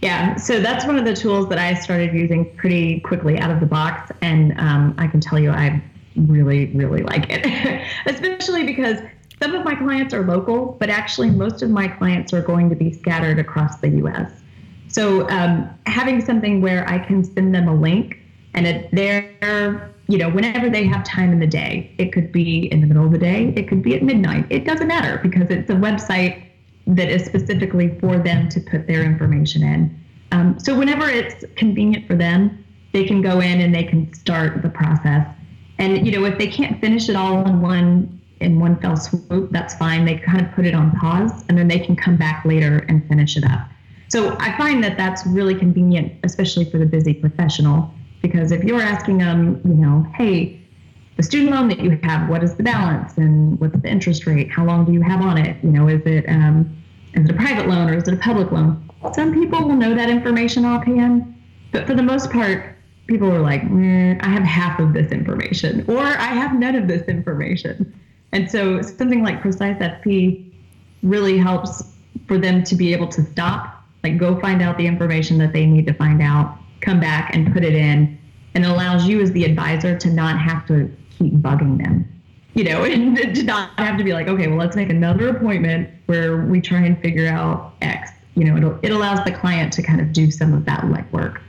Yeah. 0.00 0.36
So 0.36 0.60
that's 0.60 0.84
one 0.84 0.98
of 0.98 1.04
the 1.04 1.14
tools 1.14 1.48
that 1.48 1.58
i 1.58 1.74
started 1.74 2.12
using 2.12 2.54
pretty 2.56 3.00
quickly 3.00 3.38
out 3.38 3.50
of 3.50 3.60
the 3.60 3.66
box 3.66 4.10
and 4.20 4.58
um, 4.58 4.94
i 4.98 5.06
can 5.06 5.20
tell 5.20 5.38
you 5.38 5.50
i 5.50 5.82
really 6.16 6.66
really 6.74 7.02
like 7.02 7.26
it. 7.30 7.86
Especially 8.06 8.64
because 8.64 8.98
some 9.42 9.54
of 9.54 9.64
my 9.64 9.74
clients 9.74 10.14
are 10.14 10.24
local 10.24 10.76
but 10.78 10.88
actually 10.88 11.30
most 11.30 11.62
of 11.62 11.70
my 11.70 11.88
clients 11.88 12.32
are 12.32 12.42
going 12.42 12.70
to 12.70 12.76
be 12.76 12.92
scattered 12.92 13.38
across 13.38 13.80
the 13.80 13.88
us 13.88 14.42
so 14.92 15.26
um, 15.30 15.70
having 15.86 16.20
something 16.20 16.60
where 16.60 16.86
I 16.86 16.98
can 16.98 17.24
send 17.24 17.54
them 17.54 17.66
a 17.66 17.74
link 17.74 18.18
and 18.52 18.66
it, 18.66 18.90
they're, 18.92 19.90
you 20.06 20.18
know, 20.18 20.28
whenever 20.28 20.68
they 20.68 20.84
have 20.84 21.02
time 21.02 21.32
in 21.32 21.40
the 21.40 21.46
day, 21.46 21.94
it 21.96 22.12
could 22.12 22.30
be 22.30 22.70
in 22.70 22.82
the 22.82 22.86
middle 22.86 23.06
of 23.06 23.10
the 23.10 23.18
day, 23.18 23.54
it 23.56 23.68
could 23.68 23.82
be 23.82 23.94
at 23.94 24.02
midnight. 24.02 24.44
It 24.50 24.66
doesn't 24.66 24.86
matter 24.86 25.18
because 25.22 25.48
it's 25.48 25.70
a 25.70 25.74
website 25.74 26.44
that 26.86 27.08
is 27.08 27.24
specifically 27.24 27.98
for 28.00 28.18
them 28.18 28.50
to 28.50 28.60
put 28.60 28.86
their 28.86 29.02
information 29.02 29.62
in. 29.62 29.98
Um, 30.30 30.60
so 30.60 30.78
whenever 30.78 31.08
it's 31.08 31.46
convenient 31.56 32.06
for 32.06 32.14
them, 32.14 32.62
they 32.92 33.04
can 33.04 33.22
go 33.22 33.40
in 33.40 33.62
and 33.62 33.74
they 33.74 33.84
can 33.84 34.12
start 34.12 34.60
the 34.60 34.68
process. 34.68 35.26
And 35.78 36.06
you 36.06 36.12
know, 36.12 36.26
if 36.26 36.36
they 36.36 36.48
can't 36.48 36.78
finish 36.82 37.08
it 37.08 37.16
all 37.16 37.46
in 37.46 37.62
one 37.62 38.20
in 38.42 38.58
one 38.58 38.76
fell 38.80 38.96
swoop, 38.96 39.50
that's 39.50 39.74
fine. 39.74 40.04
They 40.04 40.16
kind 40.16 40.40
of 40.40 40.52
put 40.52 40.66
it 40.66 40.74
on 40.74 40.90
pause, 40.92 41.44
and 41.48 41.56
then 41.56 41.68
they 41.68 41.78
can 41.78 41.96
come 41.96 42.16
back 42.16 42.44
later 42.44 42.84
and 42.88 43.06
finish 43.08 43.36
it 43.36 43.44
up. 43.44 43.68
So 44.08 44.36
I 44.38 44.56
find 44.58 44.84
that 44.84 44.98
that's 44.98 45.26
really 45.26 45.54
convenient, 45.54 46.12
especially 46.22 46.66
for 46.66 46.78
the 46.78 46.84
busy 46.84 47.14
professional, 47.14 47.90
because 48.20 48.52
if 48.52 48.62
you're 48.62 48.82
asking 48.82 49.18
them, 49.18 49.60
you 49.64 49.74
know, 49.74 50.06
hey, 50.14 50.60
the 51.16 51.22
student 51.22 51.50
loan 51.50 51.68
that 51.68 51.80
you 51.80 51.98
have, 52.02 52.28
what 52.28 52.42
is 52.42 52.54
the 52.54 52.62
balance 52.62 53.16
and 53.16 53.58
what's 53.60 53.80
the 53.80 53.88
interest 53.88 54.26
rate? 54.26 54.50
How 54.50 54.64
long 54.64 54.84
do 54.84 54.92
you 54.92 55.00
have 55.02 55.20
on 55.20 55.38
it? 55.38 55.56
You 55.62 55.70
know, 55.70 55.88
is 55.88 56.02
it 56.04 56.28
um, 56.28 56.76
is 57.14 57.24
it 57.24 57.30
a 57.30 57.34
private 57.34 57.68
loan 57.68 57.88
or 57.90 57.96
is 57.96 58.08
it 58.08 58.14
a 58.14 58.18
public 58.18 58.50
loan? 58.50 58.88
Some 59.14 59.32
people 59.32 59.66
will 59.66 59.76
know 59.76 59.94
that 59.94 60.08
information 60.08 60.64
offhand, 60.64 61.34
but 61.70 61.86
for 61.86 61.94
the 61.94 62.02
most 62.02 62.30
part, 62.30 62.76
people 63.06 63.30
are 63.30 63.40
like, 63.40 63.62
mm, 63.62 64.22
I 64.22 64.28
have 64.28 64.42
half 64.42 64.78
of 64.78 64.92
this 64.92 65.10
information, 65.12 65.84
or 65.88 66.00
I 66.00 66.32
have 66.40 66.58
none 66.58 66.74
of 66.74 66.88
this 66.88 67.02
information. 67.08 67.98
And 68.32 68.50
so 68.50 68.80
something 68.82 69.22
like 69.22 69.40
Precise 69.40 69.76
FP 69.76 70.52
really 71.02 71.36
helps 71.36 71.84
for 72.26 72.38
them 72.38 72.62
to 72.64 72.74
be 72.74 72.92
able 72.92 73.08
to 73.08 73.22
stop, 73.26 73.84
like 74.02 74.18
go 74.18 74.40
find 74.40 74.62
out 74.62 74.78
the 74.78 74.86
information 74.86 75.38
that 75.38 75.52
they 75.52 75.66
need 75.66 75.86
to 75.86 75.94
find 75.94 76.22
out, 76.22 76.56
come 76.80 76.98
back 76.98 77.34
and 77.34 77.52
put 77.52 77.64
it 77.64 77.74
in, 77.74 78.18
and 78.54 78.64
it 78.64 78.68
allows 78.68 79.06
you 79.06 79.20
as 79.20 79.32
the 79.32 79.44
advisor 79.44 79.98
to 79.98 80.10
not 80.10 80.38
have 80.38 80.66
to 80.66 80.90
keep 81.18 81.34
bugging 81.34 81.82
them. 81.82 82.08
You 82.54 82.64
know, 82.64 82.84
and 82.84 83.16
to 83.16 83.42
not 83.42 83.70
have 83.78 83.98
to 83.98 84.04
be 84.04 84.12
like, 84.12 84.28
okay, 84.28 84.48
well, 84.48 84.58
let's 84.58 84.76
make 84.76 84.90
another 84.90 85.28
appointment 85.28 85.90
where 86.06 86.44
we 86.44 86.60
try 86.60 86.80
and 86.80 87.00
figure 87.00 87.28
out 87.28 87.74
X. 87.82 88.10
You 88.34 88.44
know, 88.44 88.56
it 88.82 88.86
it 88.86 88.92
allows 88.92 89.22
the 89.24 89.32
client 89.32 89.72
to 89.74 89.82
kind 89.82 90.00
of 90.00 90.12
do 90.12 90.30
some 90.30 90.54
of 90.54 90.64
that 90.64 90.80
legwork. 90.84 91.40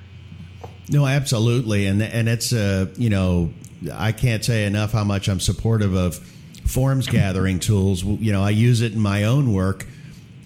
No, 0.90 1.06
absolutely, 1.06 1.86
and 1.86 2.02
and 2.02 2.28
it's 2.28 2.52
uh, 2.52 2.88
you 2.98 3.10
know, 3.10 3.54
I 3.94 4.12
can't 4.12 4.44
say 4.44 4.66
enough 4.66 4.92
how 4.92 5.06
much 5.06 5.30
I'm 5.30 5.40
supportive 5.40 5.94
of 5.94 6.20
forms 6.66 7.08
gathering 7.08 7.60
tools. 7.60 8.04
You 8.04 8.32
know, 8.32 8.44
I 8.44 8.52
use 8.52 8.82
it 8.82 8.94
in 8.94 9.00
my 9.00 9.26
own 9.26 9.54
work 9.54 9.86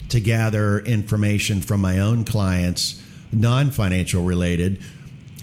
to 0.10 0.20
gather 0.20 0.80
information 0.80 1.62
from 1.62 1.82
my 1.82 2.00
own 2.00 2.24
clients, 2.24 3.02
non 3.32 3.72
financial 3.72 4.24
related, 4.24 4.82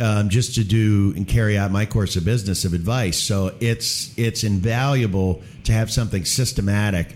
um, 0.01 0.29
just 0.29 0.55
to 0.57 0.65
do 0.65 1.13
and 1.17 1.27
carry 1.27 1.57
out 1.57 1.71
my 1.71 1.87
course 1.87 2.17
of 2.17 2.25
business 2.25 2.65
of 2.65 2.73
advice. 2.75 3.19
So 3.19 3.55
it's 3.61 4.17
it's 4.19 4.45
invaluable 4.45 5.43
to 5.65 5.73
have 5.73 5.91
something 5.91 6.25
systematic. 6.25 7.15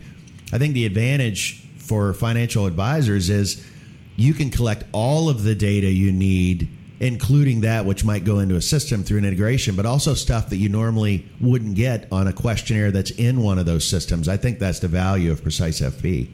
I 0.53 0.59
think 0.59 0.75
the 0.75 0.87
advantage 0.87 1.65
for 1.79 2.12
financial 2.15 2.67
advisors 2.67 3.31
is 3.31 3.65
you 4.17 4.35
can 4.35 4.50
collect 4.50 4.85
all 4.93 5.29
of 5.29 5.43
the 5.43 5.55
data 5.55 5.88
you 5.88 6.12
need 6.12 6.69
including 7.00 7.61
that 7.61 7.85
which 7.85 8.05
might 8.05 8.25
go 8.25 8.40
into 8.40 8.57
a 8.57 8.61
system 8.61 9.05
through 9.05 9.19
an 9.19 9.25
integration, 9.25 9.76
but 9.76 9.87
also 9.87 10.14
stuff 10.14 10.50
that 10.50 10.57
you 10.57 10.69
normally 10.69 11.26
wouldn't 11.40 11.75
get 11.76 12.11
on 12.11 12.26
a 12.26 12.33
questionnaire 12.33 12.90
that's 12.90 13.11
in 13.12 13.43
one 13.43 13.59
of 13.59 13.67
those 13.67 13.87
systems. 13.87 14.28
I 14.28 14.37
think 14.37 14.59
that's 14.59 14.81
the 14.81 14.88
value 14.88 15.31
of 15.31 15.43
Precise 15.43 15.81
FP. 15.81 16.28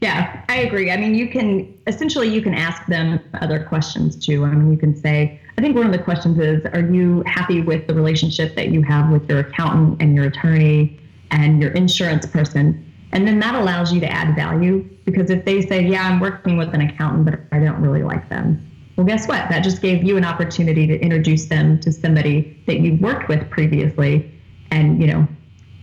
Yeah, 0.00 0.44
I 0.48 0.58
agree. 0.58 0.90
I 0.90 0.98
mean, 0.98 1.14
you 1.14 1.28
can 1.28 1.72
essentially 1.86 2.28
you 2.28 2.42
can 2.42 2.54
ask 2.54 2.86
them 2.86 3.18
other 3.40 3.64
questions 3.64 4.14
too. 4.16 4.44
I 4.44 4.50
mean, 4.50 4.70
you 4.70 4.76
can 4.76 4.94
say, 4.94 5.40
I 5.56 5.62
think 5.62 5.74
one 5.76 5.86
of 5.86 5.92
the 5.92 5.98
questions 5.98 6.38
is, 6.38 6.64
are 6.74 6.80
you 6.80 7.22
happy 7.26 7.62
with 7.62 7.86
the 7.86 7.94
relationship 7.94 8.54
that 8.56 8.68
you 8.68 8.82
have 8.82 9.10
with 9.10 9.28
your 9.28 9.38
accountant 9.38 10.02
and 10.02 10.14
your 10.14 10.26
attorney 10.26 11.00
and 11.30 11.60
your 11.60 11.70
insurance 11.72 12.26
person? 12.26 12.92
And 13.12 13.26
then 13.26 13.38
that 13.40 13.54
allows 13.54 13.92
you 13.92 14.00
to 14.00 14.10
add 14.10 14.36
value 14.36 14.82
because 15.04 15.30
if 15.30 15.44
they 15.44 15.62
say, 15.62 15.82
yeah, 15.82 16.06
I'm 16.06 16.20
working 16.20 16.56
with 16.56 16.74
an 16.74 16.82
accountant, 16.82 17.24
but 17.24 17.40
I 17.56 17.60
don't 17.60 17.80
really 17.80 18.02
like 18.02 18.28
them, 18.28 18.60
well, 18.96 19.06
guess 19.06 19.26
what? 19.26 19.48
That 19.48 19.60
just 19.60 19.82
gave 19.82 20.04
you 20.04 20.16
an 20.16 20.24
opportunity 20.24 20.86
to 20.86 20.98
introduce 21.00 21.46
them 21.46 21.80
to 21.80 21.92
somebody 21.92 22.60
that 22.66 22.80
you've 22.80 23.00
worked 23.00 23.28
with 23.28 23.48
previously 23.50 24.30
and, 24.70 25.00
you 25.00 25.08
know, 25.08 25.26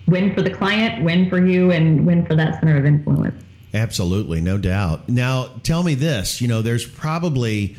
win 0.07 0.33
for 0.33 0.41
the 0.41 0.49
client, 0.49 1.03
win 1.03 1.29
for 1.29 1.45
you, 1.45 1.71
and 1.71 2.05
win 2.05 2.25
for 2.25 2.35
that 2.35 2.59
center 2.59 2.77
of 2.77 2.85
influence. 2.85 3.43
Absolutely, 3.73 4.41
no 4.41 4.57
doubt. 4.57 5.07
Now, 5.07 5.49
tell 5.63 5.83
me 5.83 5.95
this 5.95 6.41
you 6.41 6.47
know, 6.47 6.61
there's 6.61 6.85
probably 6.85 7.75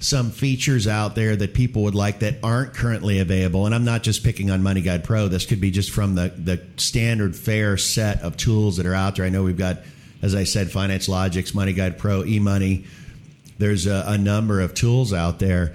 some 0.00 0.30
features 0.30 0.86
out 0.86 1.14
there 1.14 1.36
that 1.36 1.52
people 1.52 1.82
would 1.82 1.94
like 1.94 2.20
that 2.20 2.36
aren't 2.42 2.72
currently 2.72 3.18
available. 3.18 3.66
And 3.66 3.74
I'm 3.74 3.84
not 3.84 4.02
just 4.02 4.24
picking 4.24 4.50
on 4.50 4.62
Money 4.62 4.80
Guide 4.80 5.04
Pro. 5.04 5.28
This 5.28 5.44
could 5.44 5.60
be 5.60 5.70
just 5.70 5.90
from 5.90 6.14
the, 6.14 6.32
the 6.36 6.66
standard 6.78 7.36
fair 7.36 7.76
set 7.76 8.22
of 8.22 8.38
tools 8.38 8.78
that 8.78 8.86
are 8.86 8.94
out 8.94 9.16
there. 9.16 9.26
I 9.26 9.28
know 9.28 9.42
we've 9.42 9.58
got, 9.58 9.80
as 10.22 10.34
I 10.34 10.44
said, 10.44 10.70
Finance 10.70 11.06
Logix, 11.06 11.54
Money 11.54 11.74
Guide 11.74 11.98
Pro, 11.98 12.22
eMoney 12.22 12.86
there's 13.60 13.86
a, 13.86 14.04
a 14.06 14.18
number 14.18 14.60
of 14.60 14.74
tools 14.74 15.12
out 15.12 15.38
there. 15.38 15.74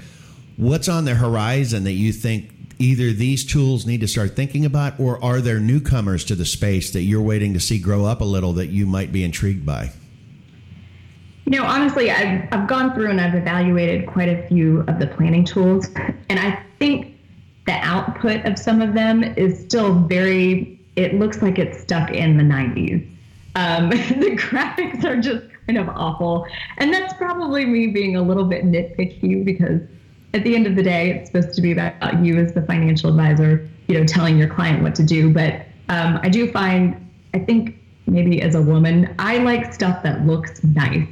What's 0.58 0.89
on 0.89 1.06
the 1.06 1.15
horizon 1.15 1.84
that 1.86 1.93
you 1.93 2.12
think 2.12 2.52
either 2.80 3.12
these 3.12 3.45
tools 3.45 3.86
need 3.86 4.02
to 4.02 4.08
start 4.08 4.36
thinking 4.36 4.65
about, 4.65 5.00
or 5.00 5.24
are 5.24 5.39
there 5.39 5.60
newcomers 5.60 6.26
to 6.26 6.36
the 6.36 6.45
space 6.45 6.91
that 6.91 7.04
you're 7.04 7.21
waiting 7.21 7.54
to 7.54 7.60
see 7.60 7.80
grow 7.80 8.06
up 8.06 8.21
a 8.21 8.26
little 8.26 8.54
that 8.54 8.67
you 8.67 8.86
might 8.86 9.12
be 9.12 9.24
intrigued 9.24 9.65
by? 9.65 9.91
You 11.45 11.60
know, 11.60 11.63
honestly, 11.63 12.10
I've, 12.10 12.48
I've 12.52 12.67
gone 12.67 12.93
through 12.93 13.12
and 13.12 13.21
I've 13.21 13.36
evaluated 13.36 14.08
quite 14.08 14.30
a 14.30 14.48
few 14.48 14.82
of 14.88 15.00
the 15.00 15.08
planning 15.08 15.45
tools, 15.45 15.88
and 16.30 16.39
I 16.39 16.60
think 16.80 17.15
the 17.67 17.74
output 17.74 18.45
of 18.45 18.58
some 18.58 18.82
of 18.82 18.93
them 18.93 19.24
is 19.24 19.60
still 19.60 19.93
very, 19.93 20.80
it 20.95 21.13
looks 21.15 21.41
like 21.41 21.60
it's 21.60 21.80
stuck 21.80 22.12
in 22.12 22.38
the 22.38 22.43
90s. 22.43 23.08
Um, 23.56 23.89
the 23.89 24.36
graphics 24.38 25.04
are 25.04 25.17
just 25.21 25.45
kind 25.67 25.78
of 25.78 25.89
awful. 25.89 26.47
And 26.78 26.93
that's 26.93 27.13
probably 27.13 27.65
me 27.65 27.88
being 27.88 28.15
a 28.15 28.21
little 28.21 28.45
bit 28.45 28.65
nitpicky 28.65 29.43
because 29.43 29.82
at 30.34 30.43
the 30.43 30.56
end 30.56 30.67
of 30.67 30.75
the 30.75 30.84
day, 30.84 31.12
it's 31.12 31.32
supposed 31.32 31.56
to 31.56 31.62
be 31.62 31.71
about 31.71 32.23
you 32.23 32.38
as 32.38 32.54
the 32.54 32.62
financial 32.62 33.10
advisor, 33.10 33.67
you 33.88 33.99
know, 33.99 34.06
telling 34.06 34.38
your 34.38 34.49
client 34.49 34.84
what 34.84 34.95
to 34.95 35.04
do. 35.04 35.32
But 35.32 35.65
um, 35.89 36.19
I 36.21 36.30
do 36.30 36.51
find, 36.51 37.10
I 37.34 37.39
think 37.39 37.75
maybe 38.06 38.41
as 38.41 38.56
a 38.56 38.62
woman, 38.62 39.15
I 39.17 39.38
like 39.39 39.73
stuff 39.73 40.04
that 40.04 40.25
looks 40.25 40.63
nice. 40.63 41.08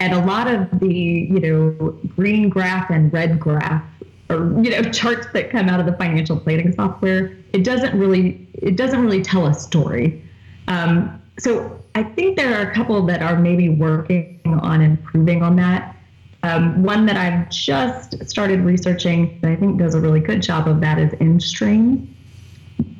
And 0.00 0.12
a 0.12 0.24
lot 0.24 0.48
of 0.48 0.80
the, 0.80 0.94
you 0.94 1.40
know, 1.40 1.90
green 2.16 2.48
graph 2.48 2.90
and 2.90 3.12
red 3.12 3.38
graph 3.38 3.84
or 4.30 4.46
you 4.62 4.70
know 4.70 4.82
charts 4.90 5.26
that 5.32 5.50
come 5.50 5.68
out 5.68 5.78
of 5.78 5.86
the 5.86 5.92
financial 5.92 6.38
planning 6.38 6.72
software 6.72 7.36
it 7.52 7.64
doesn't 7.64 7.98
really 7.98 8.46
it 8.54 8.76
doesn't 8.76 9.02
really 9.02 9.22
tell 9.22 9.46
a 9.46 9.54
story 9.54 10.22
um, 10.68 11.20
so 11.38 11.81
I 11.94 12.02
think 12.02 12.36
there 12.36 12.54
are 12.58 12.70
a 12.70 12.74
couple 12.74 13.04
that 13.06 13.22
are 13.22 13.38
maybe 13.38 13.68
working 13.68 14.40
on 14.46 14.80
improving 14.80 15.42
on 15.42 15.56
that. 15.56 15.96
Um, 16.44 16.82
one 16.82 17.06
that 17.06 17.16
I've 17.16 17.48
just 17.50 18.28
started 18.28 18.60
researching 18.60 19.38
that 19.42 19.50
I 19.52 19.56
think 19.56 19.78
does 19.78 19.94
a 19.94 20.00
really 20.00 20.20
good 20.20 20.42
job 20.42 20.66
of 20.66 20.80
that 20.80 20.98
is 20.98 21.12
InStream, 21.12 22.06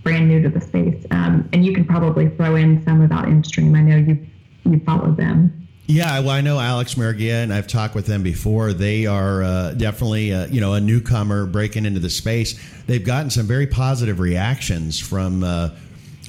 brand 0.02 0.28
new 0.28 0.40
to 0.42 0.48
the 0.48 0.60
space. 0.60 1.04
Um, 1.10 1.48
and 1.52 1.64
you 1.64 1.72
can 1.72 1.84
probably 1.84 2.28
throw 2.28 2.54
in 2.56 2.84
some 2.84 3.02
about 3.02 3.24
InStream. 3.26 3.76
I 3.76 3.80
know 3.80 3.96
you 3.96 4.26
you 4.64 4.78
follow 4.80 5.10
them. 5.10 5.62
Yeah, 5.86 6.20
well, 6.20 6.30
I 6.30 6.40
know 6.40 6.60
Alex 6.60 6.94
Murguia, 6.94 7.42
and 7.42 7.52
I've 7.52 7.66
talked 7.66 7.94
with 7.94 8.06
them 8.06 8.22
before. 8.22 8.72
They 8.72 9.06
are 9.06 9.42
uh, 9.42 9.72
definitely, 9.72 10.32
uh, 10.32 10.46
you 10.46 10.60
know, 10.60 10.74
a 10.74 10.80
newcomer 10.80 11.44
breaking 11.44 11.84
into 11.84 11.98
the 11.98 12.08
space. 12.08 12.58
They've 12.86 13.04
gotten 13.04 13.30
some 13.30 13.46
very 13.46 13.66
positive 13.66 14.20
reactions 14.20 15.00
from 15.00 15.42
uh, 15.42 15.70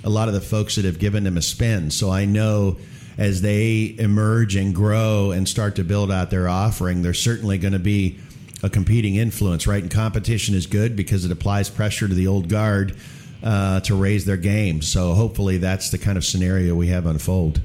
a 0.03 0.09
lot 0.09 0.27
of 0.27 0.33
the 0.33 0.41
folks 0.41 0.75
that 0.75 0.85
have 0.85 0.99
given 0.99 1.23
them 1.23 1.37
a 1.37 1.41
spin. 1.41 1.91
So 1.91 2.11
I 2.11 2.25
know 2.25 2.77
as 3.17 3.41
they 3.41 3.95
emerge 3.97 4.55
and 4.55 4.73
grow 4.73 5.31
and 5.31 5.47
start 5.47 5.75
to 5.75 5.83
build 5.83 6.11
out 6.11 6.29
their 6.29 6.47
offering, 6.47 7.01
there's 7.01 7.21
certainly 7.21 7.57
going 7.57 7.73
to 7.73 7.79
be 7.79 8.17
a 8.63 8.69
competing 8.69 9.15
influence, 9.15 9.67
right? 9.67 9.81
And 9.81 9.91
competition 9.91 10.55
is 10.55 10.65
good 10.65 10.95
because 10.95 11.25
it 11.25 11.31
applies 11.31 11.69
pressure 11.69 12.07
to 12.07 12.13
the 12.13 12.27
old 12.27 12.49
guard 12.49 12.97
uh, 13.43 13.81
to 13.81 13.95
raise 13.95 14.25
their 14.25 14.37
game. 14.37 14.81
So 14.81 15.13
hopefully 15.13 15.57
that's 15.57 15.91
the 15.91 15.97
kind 15.97 16.17
of 16.17 16.25
scenario 16.25 16.73
we 16.75 16.87
have 16.87 17.05
unfold. 17.05 17.61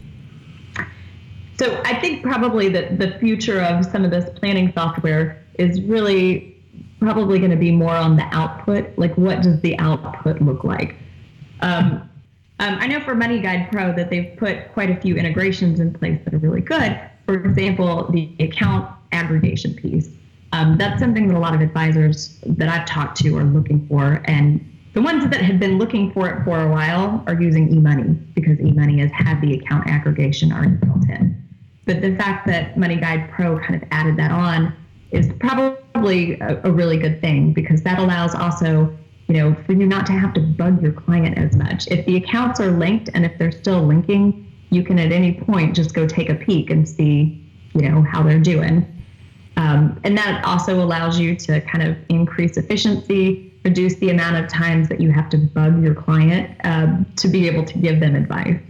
So 1.59 1.81
I 1.85 1.99
think 2.01 2.23
probably 2.23 2.69
that 2.69 2.99
the 2.99 3.19
future 3.19 3.61
of 3.61 3.85
some 3.87 4.05
of 4.05 4.11
this 4.11 4.29
planning 4.39 4.73
software 4.73 5.45
is 5.59 5.81
really 5.83 6.57
probably 7.01 7.39
going 7.39 7.51
to 7.51 7.57
be 7.57 7.73
more 7.73 7.95
on 7.95 8.17
the 8.17 8.25
output. 8.33 8.97
Like, 8.97 9.17
what 9.17 9.43
does 9.43 9.61
the 9.61 9.79
output 9.79 10.41
look 10.41 10.65
like? 10.65 10.97
Um, 11.61 12.08
um, 12.61 12.77
I 12.81 12.87
know 12.89 13.01
for 13.01 13.15
MoneyGuide 13.15 13.71
Pro 13.71 13.95
that 13.95 14.11
they've 14.11 14.37
put 14.37 14.73
quite 14.73 14.91
a 14.91 14.97
few 15.01 15.17
integrations 15.17 15.79
in 15.81 15.93
place 15.93 16.21
that 16.25 16.35
are 16.35 16.39
really 16.39 16.61
good. 16.61 17.01
For 17.25 17.35
example, 17.35 18.11
the 18.11 18.35
account 18.41 18.91
aggregation 19.13 19.75
piece. 19.75 20.11
Um, 20.53 20.77
that's 20.79 20.99
something 20.99 21.29
that 21.29 21.37
a 21.37 21.39
lot 21.39 21.55
of 21.55 21.61
advisors 21.61 22.41
that 22.47 22.69
I've 22.69 22.87
talked 22.87 23.19
to 23.19 23.37
are 23.37 23.45
looking 23.45 23.87
for. 23.87 24.23
And 24.25 24.65
the 24.95 25.03
ones 25.03 25.29
that 25.29 25.41
have 25.41 25.61
been 25.61 25.79
looking 25.79 26.11
for 26.13 26.29
it 26.29 26.45
for 26.45 26.61
a 26.61 26.69
while 26.69 27.23
are 27.27 27.41
using 27.41 27.69
eMoney 27.69 28.35
because 28.35 28.59
eMoney 28.59 28.99
has 29.01 29.11
had 29.13 29.41
the 29.41 29.55
account 29.55 29.87
aggregation 29.87 30.53
already 30.53 30.73
built 30.73 31.09
in. 31.09 31.41
But 31.85 32.01
the 32.01 32.17
fact 32.17 32.47
that 32.49 32.75
MoneyGuide 32.75 33.31
Pro 33.31 33.59
kind 33.61 33.81
of 33.81 33.89
added 33.93 34.17
that 34.17 34.31
on 34.31 34.75
is 35.11 35.31
probably 35.39 36.39
a, 36.41 36.61
a 36.65 36.73
really 36.73 36.99
good 36.99 37.21
thing 37.21 37.53
because 37.53 37.83
that 37.83 37.99
allows 37.99 38.35
also 38.35 38.95
you 39.29 39.35
know, 39.35 39.55
for 39.67 39.73
you 39.73 39.87
not 39.87 40.07
to 40.07 40.13
have 40.13 40.33
to 40.35 40.41
bug 40.41 40.83
your 40.83 40.93
client 40.93 41.37
as 41.37 41.55
much. 41.55 41.87
If 41.89 42.07
the 42.07 42.17
accounts 42.17 42.61
are 42.61 42.71
linked 42.71 43.11
and 43.13 43.27
if 43.27 43.37
they're 43.39 43.53
still 43.53 43.83
linking, 43.83 44.51
you 44.71 44.83
can 44.83 44.99
at 44.99 45.13
any 45.13 45.35
point 45.35 45.77
just 45.77 45.95
go 45.95 46.07
take 46.07 46.31
a 46.31 46.35
peek 46.35 46.71
and 46.71 46.89
see, 46.89 47.45
you 47.75 47.89
know, 47.89 48.03
how 48.03 48.23
they're 48.23 48.41
doing. 48.41 48.87
Um, 49.59 50.01
and 50.05 50.17
that 50.17 50.45
also 50.45 50.83
allows 50.83 51.19
you 51.19 51.37
to 51.37 51.61
kind 51.63 51.87
of 51.87 51.97
increase 52.09 52.57
efficiency, 52.57 53.53
reduce 53.65 53.97
the 53.97 54.11
amount 54.11 54.37
of 54.37 54.49
times 54.49 54.89
that 54.89 55.01
you 55.01 55.11
have 55.11 55.29
to 55.31 55.37
bug 55.37 55.83
your 55.83 55.95
client 55.95 56.59
um, 56.65 57.05
to 57.17 57.29
be 57.29 57.47
able 57.49 57.65
to 57.65 57.79
give 57.79 58.01
them 58.01 58.15
advice. 58.15 58.61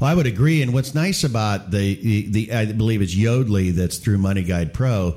Well, 0.00 0.10
I 0.10 0.14
would 0.14 0.26
agree. 0.26 0.60
And 0.60 0.74
what's 0.74 0.94
nice 0.94 1.24
about 1.24 1.70
the, 1.70 1.94
the, 1.94 2.26
the 2.30 2.52
I 2.52 2.66
believe 2.66 3.00
it's 3.00 3.14
Yodlee 3.14 3.70
that's 3.70 3.96
through 3.96 4.18
Money 4.18 4.42
Guide 4.42 4.74
Pro 4.74 5.16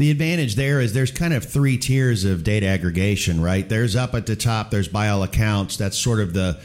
the 0.00 0.10
advantage 0.10 0.54
there 0.54 0.80
is 0.80 0.94
there's 0.94 1.10
kind 1.10 1.34
of 1.34 1.44
three 1.44 1.76
tiers 1.76 2.24
of 2.24 2.42
data 2.42 2.66
aggregation, 2.66 3.38
right? 3.38 3.68
There's 3.68 3.94
up 3.94 4.14
at 4.14 4.24
the 4.24 4.34
top, 4.34 4.70
there's 4.70 4.88
ByAllAccounts. 4.88 5.76
That's 5.76 5.98
sort 5.98 6.20
of 6.20 6.32
the 6.32 6.58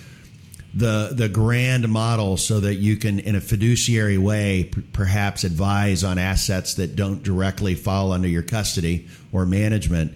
the 0.74 1.12
the 1.14 1.28
grand 1.28 1.90
model 1.90 2.38
so 2.38 2.62
that 2.62 2.76
you 2.76 2.96
can 2.96 3.20
in 3.20 3.36
a 3.36 3.42
fiduciary 3.42 4.18
way 4.18 4.70
p- 4.74 4.82
perhaps 4.94 5.44
advise 5.44 6.02
on 6.06 6.18
assets 6.18 6.76
that 6.76 6.96
don't 6.96 7.24
directly 7.24 7.76
fall 7.76 8.14
under 8.14 8.28
your 8.28 8.42
custody 8.42 9.08
or 9.32 9.46
management 9.46 10.14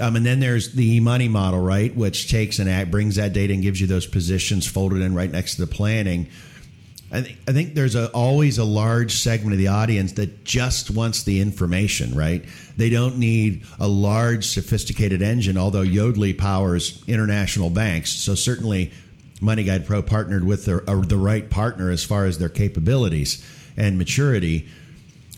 um, 0.00 0.16
and 0.16 0.24
then 0.24 0.40
there's 0.40 0.72
the 0.72 0.96
e 0.96 1.00
money 1.00 1.28
model 1.28 1.60
right 1.60 1.94
which 1.94 2.30
takes 2.30 2.58
and 2.58 2.90
brings 2.90 3.16
that 3.16 3.34
data 3.34 3.52
and 3.52 3.62
gives 3.62 3.78
you 3.78 3.86
those 3.86 4.06
positions 4.06 4.66
folded 4.66 5.02
in 5.02 5.14
right 5.14 5.30
next 5.30 5.56
to 5.56 5.60
the 5.60 5.66
planning 5.66 6.26
I 7.12 7.22
think, 7.22 7.38
I 7.46 7.52
think 7.52 7.74
there's 7.74 7.94
a, 7.94 8.10
always 8.10 8.58
a 8.58 8.64
large 8.64 9.14
segment 9.14 9.52
of 9.52 9.58
the 9.58 9.68
audience 9.68 10.12
that 10.12 10.44
just 10.44 10.90
wants 10.90 11.22
the 11.22 11.40
information, 11.40 12.14
right? 12.14 12.44
They 12.76 12.90
don't 12.90 13.18
need 13.18 13.64
a 13.78 13.86
large, 13.86 14.46
sophisticated 14.46 15.22
engine, 15.22 15.56
although 15.56 15.84
Yodlee 15.84 16.36
powers 16.36 17.04
international 17.06 17.70
banks. 17.70 18.10
So 18.10 18.34
certainly 18.34 18.92
Money 19.40 19.64
Guide 19.64 19.86
Pro 19.86 20.02
partnered 20.02 20.44
with 20.44 20.64
the, 20.64 20.82
uh, 20.90 21.00
the 21.02 21.16
right 21.16 21.48
partner 21.48 21.90
as 21.90 22.02
far 22.04 22.24
as 22.24 22.38
their 22.38 22.48
capabilities 22.48 23.44
and 23.76 23.98
maturity. 23.98 24.68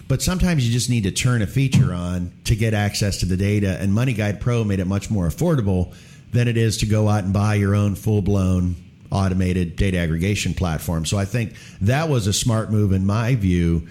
But 0.08 0.22
sometimes 0.22 0.66
you 0.66 0.72
just 0.72 0.88
need 0.88 1.02
to 1.02 1.10
turn 1.10 1.42
a 1.42 1.46
feature 1.46 1.92
on 1.92 2.32
to 2.44 2.54
get 2.54 2.74
access 2.74 3.18
to 3.20 3.26
the 3.26 3.36
data, 3.36 3.76
and 3.80 3.92
Money 3.92 4.12
Guide 4.12 4.40
Pro 4.40 4.62
made 4.62 4.78
it 4.78 4.86
much 4.86 5.10
more 5.10 5.26
affordable 5.26 5.94
than 6.32 6.46
it 6.48 6.56
is 6.56 6.78
to 6.78 6.86
go 6.86 7.08
out 7.08 7.24
and 7.24 7.32
buy 7.32 7.54
your 7.56 7.74
own 7.74 7.96
full 7.96 8.22
blown 8.22 8.76
automated 9.10 9.76
data 9.76 9.98
aggregation 9.98 10.54
platform. 10.54 11.04
So 11.04 11.18
I 11.18 11.24
think 11.24 11.54
that 11.80 12.08
was 12.08 12.26
a 12.26 12.32
smart 12.32 12.70
move 12.70 12.92
in 12.92 13.06
my 13.06 13.34
view 13.34 13.86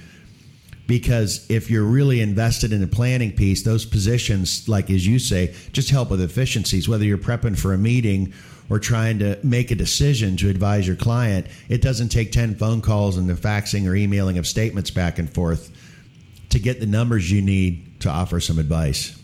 because 0.88 1.46
if 1.50 1.70
you're 1.70 1.84
really 1.84 2.22
invested 2.22 2.72
in 2.72 2.82
the 2.82 2.88
planning 2.88 3.32
piece, 3.32 3.64
those 3.64 3.86
positions, 3.86 4.68
like 4.70 4.90
as 4.90 5.06
you 5.06 5.20
say, 5.20 5.54
just 5.72 5.90
help 5.90 6.12
with 6.12 6.22
efficiencies, 6.22 6.88
whether 6.88 7.04
you're 7.04 7.18
prepping 7.18 7.58
for 7.58 7.74
a 7.74 7.78
meeting 7.78 8.34
or 8.70 8.80
trying 8.80 9.20
to 9.20 9.40
make 9.44 9.72
a 9.72 9.76
decision 9.76 10.38
to 10.38 10.50
advise 10.50 10.88
your 10.88 10.96
client, 10.96 11.48
it 11.70 11.82
doesn't 11.82 12.10
take 12.10 12.32
10 12.32 12.56
phone 12.56 12.82
calls 12.82 13.18
and 13.18 13.30
the 13.30 13.34
faxing 13.34 13.88
or 13.88 13.96
emailing 13.96 14.38
of 14.38 14.48
statements 14.48 14.92
back 14.92 15.20
and 15.20 15.32
forth 15.32 15.72
to 16.50 16.60
get 16.60 16.80
the 16.80 16.86
numbers 16.86 17.32
you 17.32 17.42
need 17.42 18.00
to 18.00 18.10
offer 18.10 18.40
some 18.40 18.60
advice. 18.60 19.20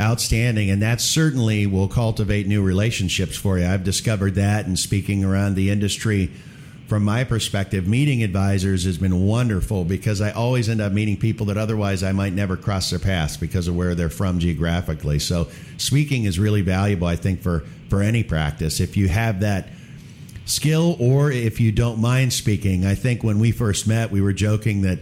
Outstanding. 0.00 0.70
And 0.70 0.82
that 0.82 1.00
certainly 1.00 1.66
will 1.66 1.88
cultivate 1.88 2.46
new 2.46 2.62
relationships 2.62 3.36
for 3.36 3.58
you. 3.58 3.66
I've 3.66 3.84
discovered 3.84 4.34
that 4.34 4.66
and 4.66 4.78
speaking 4.78 5.24
around 5.24 5.54
the 5.54 5.70
industry 5.70 6.30
from 6.88 7.02
my 7.02 7.24
perspective, 7.24 7.88
meeting 7.88 8.22
advisors 8.22 8.84
has 8.84 8.98
been 8.98 9.24
wonderful 9.24 9.84
because 9.84 10.20
I 10.20 10.32
always 10.32 10.68
end 10.68 10.82
up 10.82 10.92
meeting 10.92 11.16
people 11.16 11.46
that 11.46 11.56
otherwise 11.56 12.02
I 12.02 12.12
might 12.12 12.34
never 12.34 12.58
cross 12.58 12.90
their 12.90 12.98
paths 12.98 13.38
because 13.38 13.68
of 13.68 13.74
where 13.74 13.94
they're 13.94 14.10
from 14.10 14.38
geographically. 14.38 15.18
So 15.18 15.48
speaking 15.78 16.24
is 16.24 16.38
really 16.38 16.60
valuable, 16.60 17.06
I 17.06 17.16
think, 17.16 17.40
for, 17.40 17.60
for 17.88 18.02
any 18.02 18.22
practice. 18.22 18.80
If 18.80 18.98
you 18.98 19.08
have 19.08 19.40
that 19.40 19.68
skill 20.44 20.96
or 21.00 21.30
if 21.30 21.60
you 21.60 21.72
don't 21.72 21.98
mind 22.00 22.32
speaking. 22.32 22.84
I 22.84 22.94
think 22.94 23.22
when 23.24 23.38
we 23.38 23.50
first 23.52 23.86
met, 23.86 24.10
we 24.10 24.20
were 24.20 24.32
joking 24.32 24.82
that 24.82 24.98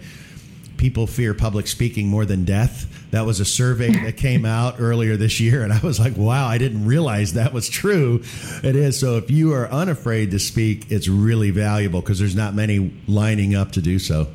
people 0.83 1.07
fear 1.07 1.33
public 1.33 1.69
speaking 1.69 2.09
more 2.09 2.25
than 2.25 2.45
death. 2.45 3.07
That 3.13 3.25
was 3.25 3.39
a 3.39 3.45
survey 3.45 3.91
that 4.05 4.17
came 4.17 4.45
out 4.45 4.81
earlier 4.81 5.17
this 5.17 5.39
year, 5.39 5.63
and 5.63 5.73
I 5.73 5.79
was 5.79 6.01
like, 6.01 6.17
wow, 6.17 6.49
I 6.49 6.59
didn't 6.59 6.85
realize 6.85 7.35
that 7.35 7.53
was 7.53 7.69
true. 7.69 8.25
It 8.65 8.75
is. 8.75 8.99
So 8.99 9.17
if 9.17 9.31
you 9.31 9.55
are 9.55 9.71
unafraid 9.71 10.33
to 10.33 10.41
speak, 10.41 10.91
it's 10.91 11.07
really 11.07 11.51
valuable 11.51 12.01
because 12.01 12.19
there's 12.19 12.35
not 12.35 12.55
many 12.55 12.93
lining 13.07 13.55
up 13.55 13.71
to 13.73 13.81
do 13.81 14.01
so. 14.01 14.27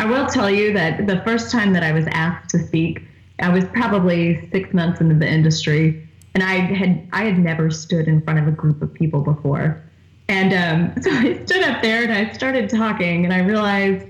I 0.00 0.06
will 0.06 0.26
tell 0.26 0.50
you 0.50 0.72
that 0.72 1.06
the 1.06 1.20
first 1.20 1.52
time 1.52 1.72
that 1.74 1.84
I 1.84 1.92
was 1.92 2.06
asked 2.08 2.50
to 2.50 2.58
speak, 2.58 3.02
I 3.38 3.48
was 3.48 3.64
probably 3.66 4.50
six 4.50 4.74
months 4.74 5.00
into 5.00 5.14
the 5.14 5.28
industry, 5.28 6.08
and 6.34 6.42
I 6.42 6.54
had 6.54 7.08
I 7.12 7.26
had 7.26 7.38
never 7.38 7.70
stood 7.70 8.08
in 8.08 8.22
front 8.22 8.40
of 8.40 8.48
a 8.48 8.52
group 8.52 8.82
of 8.82 8.92
people 8.92 9.20
before. 9.20 9.80
And 10.28 10.52
um, 10.52 10.94
so 11.02 11.12
I 11.12 11.44
stood 11.44 11.62
up 11.62 11.80
there 11.80 12.02
and 12.02 12.12
I 12.12 12.32
started 12.32 12.68
talking, 12.68 13.24
and 13.24 13.32
I 13.32 13.38
realized 13.38 14.08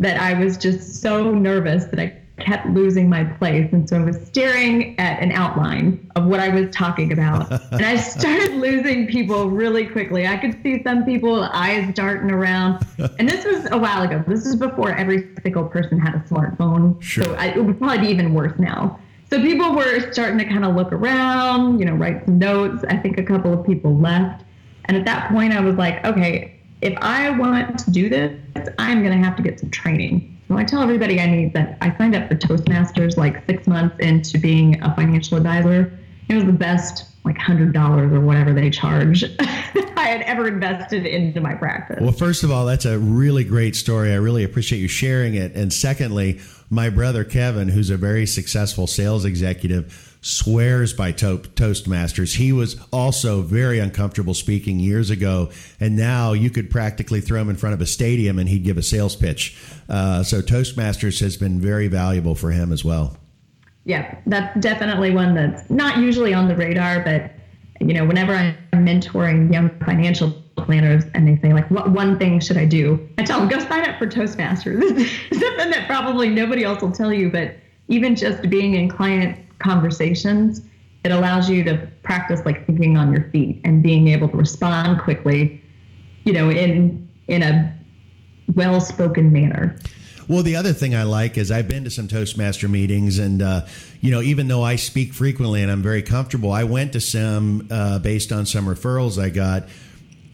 that 0.00 0.20
I 0.20 0.34
was 0.34 0.56
just 0.56 1.00
so 1.00 1.32
nervous 1.32 1.84
that 1.86 2.00
I 2.00 2.20
kept 2.40 2.66
losing 2.70 3.08
my 3.08 3.22
place. 3.22 3.70
And 3.72 3.88
so 3.88 3.96
I 3.96 4.04
was 4.04 4.16
staring 4.26 4.98
at 4.98 5.22
an 5.22 5.30
outline 5.30 6.10
of 6.16 6.26
what 6.26 6.40
I 6.40 6.48
was 6.48 6.74
talking 6.74 7.12
about. 7.12 7.50
and 7.72 7.84
I 7.84 7.96
started 7.96 8.54
losing 8.54 9.06
people 9.06 9.50
really 9.50 9.86
quickly. 9.86 10.26
I 10.26 10.38
could 10.38 10.60
see 10.62 10.82
some 10.82 11.04
people 11.04 11.44
eyes 11.44 11.94
darting 11.94 12.30
around. 12.30 12.84
And 13.18 13.28
this 13.28 13.44
was 13.44 13.70
a 13.70 13.78
while 13.78 14.02
ago. 14.02 14.24
This 14.26 14.46
is 14.46 14.56
before 14.56 14.92
every 14.92 15.28
single 15.42 15.64
person 15.64 16.00
had 16.00 16.14
a 16.14 16.20
smartphone. 16.20 17.00
Sure. 17.02 17.24
So 17.24 17.34
I, 17.34 17.48
it 17.48 17.62
would 17.62 17.78
probably 17.78 17.98
be 17.98 18.08
even 18.08 18.34
worse 18.34 18.58
now. 18.58 18.98
So 19.28 19.40
people 19.40 19.74
were 19.74 20.10
starting 20.12 20.38
to 20.38 20.44
kind 20.44 20.64
of 20.64 20.74
look 20.74 20.92
around, 20.92 21.78
you 21.78 21.84
know, 21.84 21.94
write 21.94 22.24
some 22.24 22.38
notes. 22.38 22.84
I 22.88 22.96
think 22.96 23.18
a 23.18 23.22
couple 23.22 23.52
of 23.52 23.64
people 23.64 23.96
left. 23.96 24.44
And 24.86 24.96
at 24.96 25.04
that 25.04 25.30
point, 25.30 25.52
I 25.52 25.60
was 25.60 25.76
like, 25.76 26.04
okay, 26.04 26.59
if 26.82 26.96
I 27.00 27.30
want 27.30 27.78
to 27.80 27.90
do 27.90 28.08
this, 28.08 28.38
I'm 28.78 29.02
going 29.02 29.16
to 29.16 29.24
have 29.24 29.36
to 29.36 29.42
get 29.42 29.60
some 29.60 29.70
training. 29.70 30.38
So 30.48 30.56
I 30.56 30.64
tell 30.64 30.82
everybody 30.82 31.20
I 31.20 31.26
need 31.26 31.52
that. 31.54 31.78
I 31.80 31.96
signed 31.96 32.16
up 32.16 32.28
for 32.28 32.34
Toastmasters 32.34 33.16
like 33.16 33.46
six 33.46 33.66
months 33.66 33.96
into 34.00 34.38
being 34.38 34.82
a 34.82 34.94
financial 34.96 35.36
advisor. 35.36 35.96
It 36.28 36.34
was 36.34 36.44
the 36.44 36.52
best, 36.52 37.06
like 37.24 37.38
hundred 37.38 37.72
dollars 37.72 38.12
or 38.12 38.20
whatever 38.20 38.52
they 38.52 38.70
charge 38.70 39.24
I 39.40 40.06
had 40.06 40.22
ever 40.22 40.48
invested 40.48 41.06
into 41.06 41.40
my 41.40 41.54
practice. 41.54 41.98
Well, 42.00 42.12
first 42.12 42.42
of 42.42 42.50
all, 42.50 42.66
that's 42.66 42.84
a 42.84 42.98
really 42.98 43.44
great 43.44 43.76
story. 43.76 44.12
I 44.12 44.16
really 44.16 44.42
appreciate 44.42 44.78
you 44.80 44.88
sharing 44.88 45.34
it. 45.34 45.54
And 45.54 45.72
secondly, 45.72 46.40
my 46.68 46.88
brother 46.88 47.24
Kevin, 47.24 47.68
who's 47.68 47.90
a 47.90 47.96
very 47.96 48.26
successful 48.26 48.86
sales 48.86 49.24
executive 49.24 50.09
swears 50.22 50.92
by 50.92 51.12
to- 51.12 51.38
Toastmasters. 51.38 52.36
He 52.36 52.52
was 52.52 52.80
also 52.92 53.42
very 53.42 53.78
uncomfortable 53.78 54.34
speaking 54.34 54.78
years 54.78 55.10
ago, 55.10 55.50
and 55.78 55.96
now 55.96 56.32
you 56.32 56.50
could 56.50 56.70
practically 56.70 57.20
throw 57.20 57.40
him 57.40 57.50
in 57.50 57.56
front 57.56 57.74
of 57.74 57.80
a 57.80 57.86
stadium 57.86 58.38
and 58.38 58.48
he'd 58.48 58.64
give 58.64 58.76
a 58.76 58.82
sales 58.82 59.16
pitch. 59.16 59.56
Uh, 59.88 60.22
so 60.22 60.42
Toastmasters 60.42 61.20
has 61.20 61.36
been 61.36 61.60
very 61.60 61.88
valuable 61.88 62.34
for 62.34 62.50
him 62.50 62.72
as 62.72 62.84
well. 62.84 63.16
Yeah, 63.84 64.18
that's 64.26 64.60
definitely 64.60 65.10
one 65.10 65.34
that's 65.34 65.68
not 65.70 65.98
usually 65.98 66.34
on 66.34 66.48
the 66.48 66.56
radar, 66.56 67.00
but 67.00 67.32
you 67.80 67.94
know, 67.94 68.04
whenever 68.04 68.34
I'm 68.34 68.56
mentoring 68.74 69.50
young 69.50 69.70
financial 69.86 70.32
planners 70.56 71.04
and 71.14 71.26
they 71.26 71.40
say 71.40 71.54
like, 71.54 71.70
"What 71.70 71.90
one 71.90 72.18
thing 72.18 72.40
should 72.40 72.58
I 72.58 72.66
do?" 72.66 73.08
I 73.16 73.22
tell 73.22 73.40
them, 73.40 73.48
"Go 73.48 73.58
sign 73.58 73.88
up 73.88 73.98
for 73.98 74.06
Toastmasters." 74.06 74.80
Something 75.32 75.70
that 75.70 75.84
probably 75.86 76.28
nobody 76.28 76.62
else 76.62 76.82
will 76.82 76.92
tell 76.92 77.10
you, 77.10 77.30
but 77.30 77.56
even 77.88 78.14
just 78.14 78.48
being 78.50 78.74
in 78.74 78.90
client 78.90 79.38
conversations, 79.60 80.62
it 81.04 81.12
allows 81.12 81.48
you 81.48 81.64
to 81.64 81.88
practice 82.02 82.40
like 82.44 82.66
thinking 82.66 82.96
on 82.96 83.12
your 83.12 83.30
feet 83.30 83.60
and 83.64 83.82
being 83.82 84.08
able 84.08 84.28
to 84.28 84.36
respond 84.36 85.00
quickly, 85.00 85.62
you 86.24 86.32
know, 86.32 86.50
in 86.50 87.08
in 87.28 87.42
a 87.42 87.76
well-spoken 88.54 89.32
manner. 89.32 89.78
Well, 90.28 90.42
the 90.42 90.56
other 90.56 90.72
thing 90.72 90.94
I 90.94 91.04
like 91.04 91.38
is 91.38 91.50
I've 91.50 91.66
been 91.66 91.84
to 91.84 91.90
some 91.90 92.06
Toastmaster 92.06 92.68
meetings, 92.68 93.18
and 93.18 93.42
uh, 93.42 93.66
you 94.00 94.10
know, 94.10 94.20
even 94.20 94.46
though 94.46 94.62
I 94.62 94.76
speak 94.76 95.12
frequently 95.12 95.62
and 95.62 95.72
I'm 95.72 95.82
very 95.82 96.02
comfortable, 96.02 96.52
I 96.52 96.64
went 96.64 96.92
to 96.92 97.00
some 97.00 97.66
uh, 97.70 97.98
based 97.98 98.30
on 98.30 98.46
some 98.46 98.66
referrals 98.66 99.20
I 99.20 99.30
got, 99.30 99.68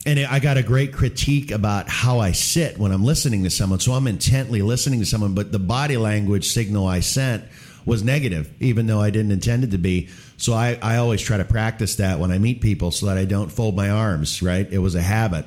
and 0.04 0.20
I 0.20 0.38
got 0.38 0.58
a 0.58 0.62
great 0.62 0.92
critique 0.92 1.50
about 1.50 1.88
how 1.88 2.18
I 2.18 2.32
sit 2.32 2.78
when 2.78 2.92
I'm 2.92 3.04
listening 3.04 3.44
to 3.44 3.50
someone. 3.50 3.80
So 3.80 3.92
I'm 3.92 4.06
intently 4.06 4.60
listening 4.60 5.00
to 5.00 5.06
someone, 5.06 5.34
but 5.34 5.50
the 5.52 5.58
body 5.58 5.96
language 5.96 6.48
signal 6.48 6.86
I 6.86 7.00
sent 7.00 7.44
was 7.86 8.02
negative, 8.02 8.52
even 8.60 8.86
though 8.86 9.00
I 9.00 9.08
didn't 9.10 9.32
intend 9.32 9.64
it 9.64 9.70
to 9.70 9.78
be. 9.78 10.08
So 10.36 10.52
I, 10.52 10.78
I 10.82 10.96
always 10.96 11.22
try 11.22 11.38
to 11.38 11.44
practice 11.44 11.96
that 11.96 12.18
when 12.18 12.30
I 12.30 12.38
meet 12.38 12.60
people 12.60 12.90
so 12.90 13.06
that 13.06 13.16
I 13.16 13.24
don't 13.24 13.50
fold 13.50 13.74
my 13.74 13.88
arms, 13.88 14.42
right? 14.42 14.70
It 14.70 14.78
was 14.78 14.94
a 14.94 15.00
habit. 15.00 15.46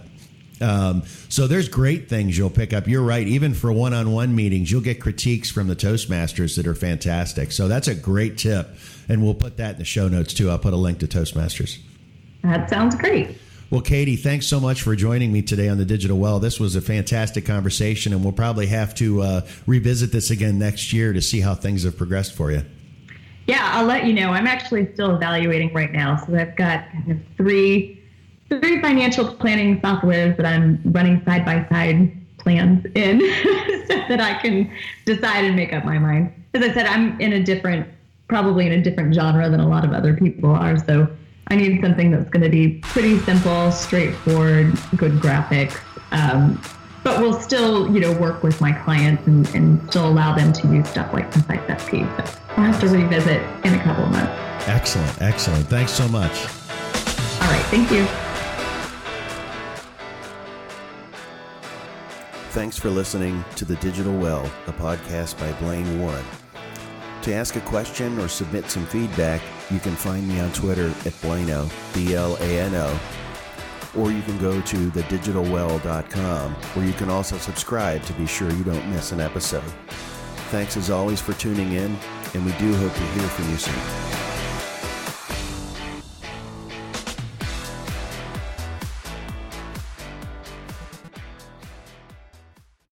Um, 0.62 1.04
so 1.30 1.48
there's 1.48 1.70
great 1.70 2.10
things 2.10 2.38
you'll 2.38 2.50
pick 2.50 2.74
up. 2.74 2.88
You're 2.88 3.04
right. 3.04 3.28
Even 3.28 3.54
for 3.54 3.72
one-on-one 3.72 4.36
meetings, 4.36 4.72
you'll 4.72 4.82
get 4.82 5.00
critiques 5.00 5.52
from 5.52 5.68
the 5.68 5.76
Toastmasters 5.76 6.56
that 6.56 6.66
are 6.66 6.76
fantastic. 6.76 7.52
So 7.52 7.68
that's 7.68 7.88
a 7.88 7.96
great 7.96 8.38
tip, 8.38 8.68
and 9.08 9.24
we'll 9.24 9.36
put 9.36 9.58
that 9.58 9.74
in 9.74 9.80
the 9.80 9.86
show 9.86 10.08
notes 10.08 10.34
too. 10.34 10.50
I'll 10.50 10.60
put 10.60 10.74
a 10.74 10.78
link 10.78 11.00
to 11.00 11.08
Toastmasters. 11.08 11.78
That 12.42 12.70
sounds 12.70 12.96
great. 12.96 13.38
Well, 13.72 13.82
Katie, 13.82 14.16
thanks 14.16 14.48
so 14.48 14.60
much 14.60 14.82
for 14.82 14.96
joining 14.96 15.32
me 15.32 15.44
today 15.44 15.70
on 15.70 15.78
the 15.78 15.86
Digital 15.86 16.18
Well. 16.18 16.40
This 16.40 16.60
was 16.60 16.76
a 16.76 16.82
fantastic 16.82 17.46
conversation, 17.46 18.14
and 18.14 18.24
we'll 18.24 18.34
probably 18.34 18.66
have 18.66 18.96
to 18.96 19.22
uh, 19.22 19.42
revisit 19.68 20.12
this 20.12 20.32
again 20.32 20.58
next 20.58 20.92
year 20.92 21.14
to 21.14 21.22
see 21.22 21.40
how 21.40 21.54
things 21.54 21.84
have 21.84 21.96
progressed 21.96 22.34
for 22.34 22.52
you. 22.52 22.64
Yeah, 23.46 23.70
I'll 23.74 23.86
let 23.86 24.06
you 24.06 24.14
know. 24.14 24.32
I'm 24.32 24.48
actually 24.48 24.92
still 24.96 25.16
evaluating 25.16 25.72
right 25.72 25.92
now, 25.92 26.18
so 26.18 26.36
I've 26.36 26.56
got 26.56 26.90
kind 26.92 27.12
of 27.12 27.20
three 27.38 28.02
three 28.50 28.82
financial 28.82 29.36
planning 29.36 29.80
softwares 29.82 30.36
that 30.38 30.48
I'm 30.48 30.82
running 30.86 31.24
side 31.24 31.46
by 31.46 31.68
side 31.70 32.12
plans 32.40 32.84
in, 32.96 33.20
so 33.88 34.04
that 34.10 34.20
I 34.20 34.40
can 34.42 34.72
decide 35.06 35.46
and 35.46 35.56
make 35.56 35.74
up 35.74 35.86
my 35.86 36.00
mind. 36.00 36.34
As 36.56 36.64
I 36.64 36.74
said, 36.74 36.88
I'm 36.88 37.22
in 37.22 37.34
a 37.34 37.44
different, 37.44 37.88
probably 38.30 38.66
in 38.66 38.72
a 38.72 38.82
different 38.82 39.14
genre 39.14 39.48
than 39.48 39.60
a 39.60 39.70
lot 39.70 39.86
of 39.86 39.94
other 39.94 40.16
people 40.16 40.50
are, 40.50 40.76
so 40.88 41.08
I 41.50 41.56
need 41.56 41.82
something 41.82 42.12
that's 42.12 42.30
going 42.30 42.44
to 42.44 42.50
be 42.50 42.80
pretty 42.84 43.18
simple, 43.20 43.72
straightforward, 43.72 44.78
good 44.96 45.14
graphics, 45.14 45.80
um, 46.12 46.62
but 47.04 47.20
will 47.22 47.34
still, 47.34 47.92
you 47.92 48.00
know, 48.00 48.14
work 48.14 48.44
with 48.44 48.62
my 48.62 48.72
clients 48.72 49.26
and, 49.26 49.48
and 49.56 49.90
still 49.90 50.08
allow 50.08 50.36
them 50.36 50.54
to 50.54 50.68
use 50.68 50.88
stuff 50.88 51.12
like 51.12 51.32
Concise 51.32 51.60
FP. 51.62 52.28
So 52.28 52.40
I'll 52.50 52.72
have 52.72 52.80
to 52.82 52.88
revisit 52.88 53.42
in 53.66 53.74
a 53.74 53.84
couple 53.84 54.04
of 54.04 54.12
months. 54.12 54.32
Excellent, 54.68 55.22
excellent. 55.22 55.66
Thanks 55.68 55.92
so 55.92 56.08
much. 56.10 56.46
All 57.42 57.50
right, 57.50 57.66
thank 57.72 57.90
you. 57.92 58.06
Thanks 62.52 62.78
for 62.78 62.90
listening 62.90 63.44
to 63.56 63.66
The 63.66 63.76
Digital 63.78 64.16
Well, 64.16 64.46
a 64.68 64.74
podcast 64.74 65.40
by 65.40 65.52
Blane 65.60 65.86
Warrene. 66.00 66.24
To 67.24 67.34
ask 67.34 67.56
a 67.56 67.62
question 67.62 68.20
or 68.20 68.28
submit 68.28 68.70
some 68.70 68.86
feedback, 68.88 69.42
you 69.72 69.80
can 69.80 69.96
find 69.96 70.28
me 70.28 70.40
on 70.40 70.52
Twitter 70.54 70.88
at 70.88 71.14
Blano, 71.22 71.70
B 71.94 72.16
L 72.16 72.38
A 72.38 72.60
N 72.60 72.76
O, 72.76 73.00
or 73.96 74.12
you 74.12 74.22
can 74.24 74.38
go 74.40 74.62
to 74.62 74.92
thedigitalwell.com, 74.92 76.54
where 76.54 76.86
you 76.86 76.94
can 76.94 77.10
also 77.10 77.38
subscribe 77.38 78.04
to 78.04 78.14
be 78.14 78.26
sure 78.26 78.50
you 78.52 78.64
don't 78.64 78.90
miss 78.90 79.12
an 79.12 79.20
episode. 79.20 79.64
Thanks 80.50 80.78
as 80.78 80.90
always 80.90 81.22
for 81.22 81.34
tuning 81.34 81.74
in, 81.74 81.96
and 82.34 82.46
we 82.46 82.52
do 82.54 82.74
hope 82.76 82.94
to 82.94 83.04
hear 83.04 83.28
from 83.30 83.50
you 83.52 83.58
soon. 83.58 84.19